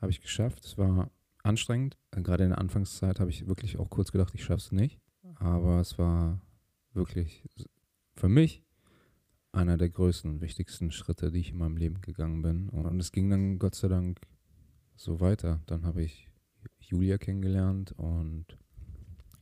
hab 0.00 0.10
ich 0.10 0.20
geschafft. 0.20 0.64
Es 0.64 0.76
war 0.76 1.10
anstrengend. 1.42 1.96
Gerade 2.10 2.44
in 2.44 2.50
der 2.50 2.58
Anfangszeit 2.58 3.20
habe 3.20 3.30
ich 3.30 3.46
wirklich 3.46 3.78
auch 3.78 3.90
kurz 3.90 4.12
gedacht, 4.12 4.34
ich 4.34 4.44
schaffe 4.44 4.62
es 4.62 4.72
nicht. 4.72 5.00
Aber 5.36 5.80
es 5.80 5.98
war 5.98 6.40
wirklich 6.92 7.48
für 8.14 8.28
mich 8.28 8.64
einer 9.52 9.76
der 9.76 9.88
größten 9.88 10.40
wichtigsten 10.40 10.90
Schritte, 10.90 11.30
die 11.30 11.40
ich 11.40 11.50
in 11.50 11.58
meinem 11.58 11.76
Leben 11.76 12.00
gegangen 12.00 12.42
bin. 12.42 12.68
Und 12.68 13.00
es 13.00 13.12
ging 13.12 13.30
dann 13.30 13.58
Gott 13.58 13.74
sei 13.74 13.88
Dank 13.88 14.20
so 14.96 15.20
weiter. 15.20 15.60
Dann 15.66 15.84
habe 15.84 16.02
ich 16.02 16.28
Julia 16.80 17.18
kennengelernt 17.18 17.92
und 17.92 18.46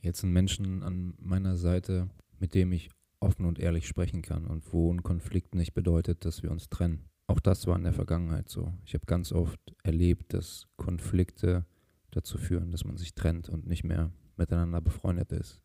jetzt 0.02 0.22
einen 0.24 0.32
Menschen 0.32 0.82
an 0.82 1.14
meiner 1.18 1.56
Seite, 1.56 2.08
mit 2.38 2.54
dem 2.54 2.72
ich 2.72 2.90
offen 3.20 3.44
und 3.44 3.58
ehrlich 3.58 3.86
sprechen 3.86 4.22
kann 4.22 4.46
und 4.46 4.72
wo 4.72 4.92
ein 4.92 5.02
Konflikt 5.02 5.54
nicht 5.54 5.74
bedeutet, 5.74 6.24
dass 6.24 6.42
wir 6.42 6.50
uns 6.50 6.68
trennen. 6.68 7.08
Auch 7.26 7.40
das 7.40 7.66
war 7.66 7.76
in 7.76 7.84
der 7.84 7.92
Vergangenheit 7.92 8.48
so. 8.48 8.72
Ich 8.84 8.94
habe 8.94 9.06
ganz 9.06 9.32
oft 9.32 9.58
erlebt, 9.82 10.32
dass 10.32 10.66
Konflikte 10.76 11.66
dazu 12.10 12.38
führen, 12.38 12.70
dass 12.70 12.84
man 12.84 12.96
sich 12.96 13.14
trennt 13.14 13.48
und 13.48 13.66
nicht 13.66 13.84
mehr 13.84 14.12
miteinander 14.36 14.80
befreundet 14.80 15.32
ist. 15.32 15.60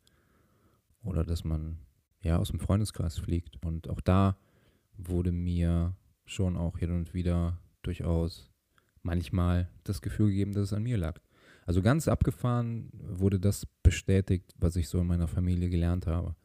Oder 1.04 1.24
dass 1.24 1.44
man 1.44 1.78
ja, 2.22 2.38
aus 2.38 2.49
dem 2.49 2.59
Freundeskreis 2.59 3.17
fliegt. 3.17 3.63
Und 3.65 3.89
auch 3.89 4.01
da 4.01 4.38
wurde 4.97 5.32
mir 5.32 5.95
schon 6.26 6.55
auch 6.55 6.78
hin 6.78 6.91
und 6.91 7.13
wieder 7.13 7.57
durchaus 7.82 8.49
manchmal 9.03 9.69
das 9.84 10.01
Gefühl 10.01 10.30
gegeben, 10.30 10.53
dass 10.53 10.63
es 10.65 10.74
an 10.74 10.84
mir 10.84 10.97
lag. 10.97 11.19
Also 11.65 11.82
ganz 11.82 12.07
abgefahren 12.07 12.89
wurde 12.93 13.39
das 13.39 13.65
bestätigt, 13.84 14.53
was 14.57 14.76
ich 14.76 14.89
so 14.89 14.99
in 14.99 15.07
meiner 15.07 15.28
Familie 15.28 15.69
gelernt 15.69 16.07
habe. 16.07 16.36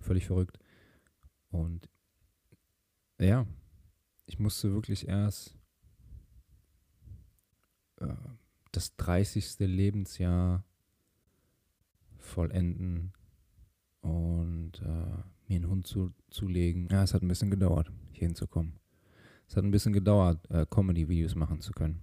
Völlig 0.00 0.26
verrückt. 0.26 0.58
Und 1.50 1.88
ja, 3.20 3.46
ich 4.26 4.38
musste 4.38 4.72
wirklich 4.72 5.08
erst 5.08 5.56
äh, 7.96 8.08
das 8.72 8.96
30. 8.96 9.60
Lebensjahr 9.60 10.64
vollenden 12.18 13.12
und 14.08 14.80
äh, 14.82 15.22
mir 15.48 15.56
einen 15.56 15.68
Hund 15.68 15.86
zu, 15.86 16.12
zulegen. 16.30 16.88
Ja, 16.90 17.02
es 17.02 17.14
hat 17.14 17.22
ein 17.22 17.28
bisschen 17.28 17.50
gedauert, 17.50 17.90
hier 18.12 18.26
hinzukommen. 18.28 18.74
Es 19.46 19.56
hat 19.56 19.64
ein 19.64 19.70
bisschen 19.70 19.92
gedauert, 19.92 20.50
äh, 20.50 20.66
Comedy-Videos 20.68 21.34
machen 21.34 21.60
zu 21.60 21.72
können. 21.72 22.00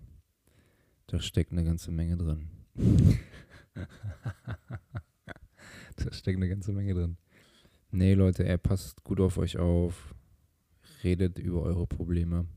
Da 1.08 1.20
steckt 1.20 1.51
eine 1.51 1.64
ganze 1.64 1.91
Menge 1.91 2.18
drin. 2.18 2.49
da 5.95 6.12
steckt 6.12 6.38
eine 6.38 6.49
ganze 6.49 6.74
Menge 6.74 6.93
drin. 6.93 7.18
Nee, 7.91 8.14
Leute, 8.14 8.43
er 8.43 8.58
passt 8.58 9.03
gut 9.03 9.20
auf 9.20 9.38
euch 9.38 9.58
auf. 9.58 10.16
Redet 11.03 11.38
über 11.38 11.62
eure 11.62 11.86
Probleme 11.86 12.47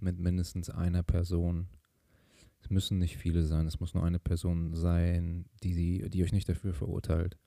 mit 0.00 0.18
mindestens 0.18 0.68
einer 0.70 1.02
Person. 1.02 1.68
Es 2.60 2.70
müssen 2.70 2.98
nicht 2.98 3.16
viele 3.16 3.42
sein, 3.42 3.66
es 3.66 3.78
muss 3.78 3.94
nur 3.94 4.04
eine 4.04 4.18
Person 4.18 4.74
sein, 4.74 5.46
die, 5.62 6.08
die 6.08 6.22
euch 6.24 6.32
nicht 6.32 6.48
dafür 6.48 6.74
verurteilt. 6.74 7.38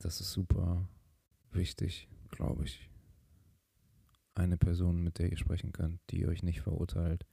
Das 0.00 0.18
ist 0.20 0.32
super 0.32 0.88
wichtig, 1.52 2.08
glaube 2.30 2.64
ich. 2.64 2.90
Eine 4.34 4.56
Person, 4.56 5.02
mit 5.02 5.18
der 5.18 5.30
ihr 5.30 5.36
sprechen 5.36 5.72
könnt, 5.72 6.00
die 6.10 6.26
euch 6.26 6.42
nicht 6.42 6.62
verurteilt, 6.62 7.26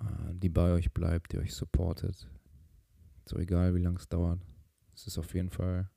äh, 0.00 0.04
die 0.32 0.48
bei 0.48 0.72
euch 0.72 0.92
bleibt, 0.94 1.32
die 1.32 1.38
euch 1.38 1.54
supportet. 1.54 2.30
So 3.26 3.36
egal, 3.36 3.74
wie 3.74 3.82
lange 3.82 3.98
es 3.98 4.08
dauert. 4.08 4.40
Es 4.94 5.06
ist 5.06 5.18
auf 5.18 5.34
jeden 5.34 5.50
Fall 5.50 5.90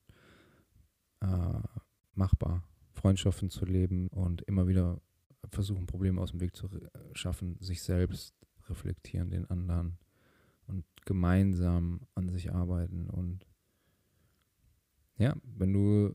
äh, 1.21 1.59
machbar, 2.13 2.67
Freundschaften 2.91 3.49
zu 3.49 3.63
leben 3.63 4.09
und 4.09 4.41
immer 4.43 4.67
wieder 4.67 5.01
versuchen, 5.49 5.87
Probleme 5.87 6.19
aus 6.19 6.31
dem 6.31 6.41
Weg 6.41 6.57
zu 6.57 6.67
schaffen, 7.13 7.55
sich 7.61 7.81
selbst 7.81 8.35
reflektieren, 8.67 9.29
den 9.29 9.49
anderen 9.49 9.97
und 10.67 10.83
gemeinsam 11.05 12.01
an 12.15 12.27
sich 12.27 12.53
arbeiten. 12.53 13.09
Und 13.09 13.45
ja, 15.21 15.35
wenn 15.43 15.73
du 15.73 16.13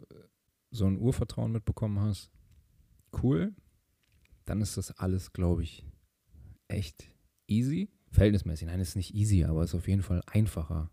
so 0.70 0.86
ein 0.86 0.98
Urvertrauen 0.98 1.52
mitbekommen 1.52 2.00
hast, 2.00 2.30
cool, 3.22 3.54
dann 4.44 4.60
ist 4.60 4.76
das 4.76 4.92
alles, 4.92 5.32
glaube 5.32 5.62
ich, 5.62 5.84
echt 6.68 7.10
easy. 7.46 7.88
Verhältnismäßig, 8.10 8.66
nein, 8.66 8.80
ist 8.80 8.96
nicht 8.96 9.14
easy, 9.14 9.44
aber 9.44 9.64
ist 9.64 9.74
auf 9.74 9.88
jeden 9.88 10.02
Fall 10.02 10.22
einfacher, 10.26 10.90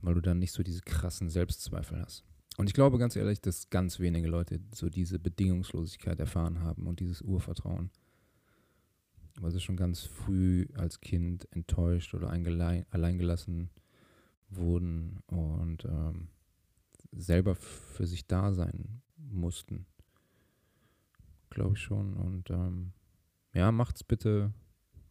weil 0.00 0.14
du 0.14 0.20
dann 0.20 0.38
nicht 0.38 0.52
so 0.52 0.62
diese 0.62 0.80
krassen 0.80 1.28
Selbstzweifel 1.28 2.00
hast. 2.00 2.24
Und 2.56 2.68
ich 2.68 2.74
glaube 2.74 2.98
ganz 2.98 3.16
ehrlich, 3.16 3.40
dass 3.40 3.70
ganz 3.70 4.00
wenige 4.00 4.28
Leute 4.28 4.60
so 4.74 4.88
diese 4.88 5.18
Bedingungslosigkeit 5.18 6.18
erfahren 6.18 6.60
haben 6.60 6.86
und 6.86 7.00
dieses 7.00 7.22
Urvertrauen. 7.22 7.90
Weil 9.40 9.52
sie 9.52 9.60
schon 9.60 9.76
ganz 9.76 10.00
früh 10.02 10.66
als 10.74 11.00
Kind 11.00 11.48
enttäuscht 11.52 12.12
oder 12.14 12.30
alleingelassen 12.30 13.70
wurden 14.50 15.20
und 15.26 15.84
ähm, 15.84 16.28
selber 17.12 17.54
für 17.54 18.06
sich 18.06 18.26
da 18.26 18.52
sein 18.52 19.02
mussten. 19.16 19.86
Glaube 21.50 21.74
ich 21.74 21.82
schon. 21.82 22.14
Und 22.14 22.50
ähm, 22.50 22.92
ja, 23.52 23.72
macht's 23.72 24.04
bitte, 24.04 24.52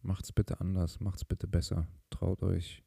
macht's 0.02 0.32
bitte 0.32 0.60
anders, 0.62 1.00
macht's 1.00 1.26
bitte 1.26 1.47
besser. 1.47 1.88
Traut 2.10 2.41
euch, 2.41 2.84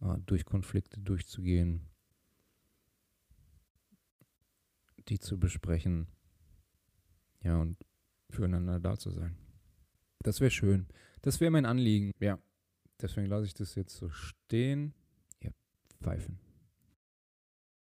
äh, 0.00 0.18
durch 0.26 0.44
Konflikte 0.44 1.00
durchzugehen, 1.00 1.88
die 5.08 5.18
zu 5.18 5.38
besprechen. 5.38 6.06
Ja, 7.42 7.60
und 7.60 7.76
füreinander 8.30 8.78
da 8.78 8.96
zu 8.96 9.10
sein. 9.10 9.36
Das 10.20 10.40
wäre 10.40 10.50
schön. 10.50 10.86
Das 11.22 11.40
wäre 11.40 11.50
mein 11.50 11.66
Anliegen. 11.66 12.12
Ja. 12.20 12.38
Deswegen 13.00 13.26
lasse 13.26 13.46
ich 13.46 13.54
das 13.54 13.74
jetzt 13.74 13.96
so 13.96 14.08
stehen. 14.10 14.94
Ihr 15.40 15.52
Pfeifen. 16.00 16.38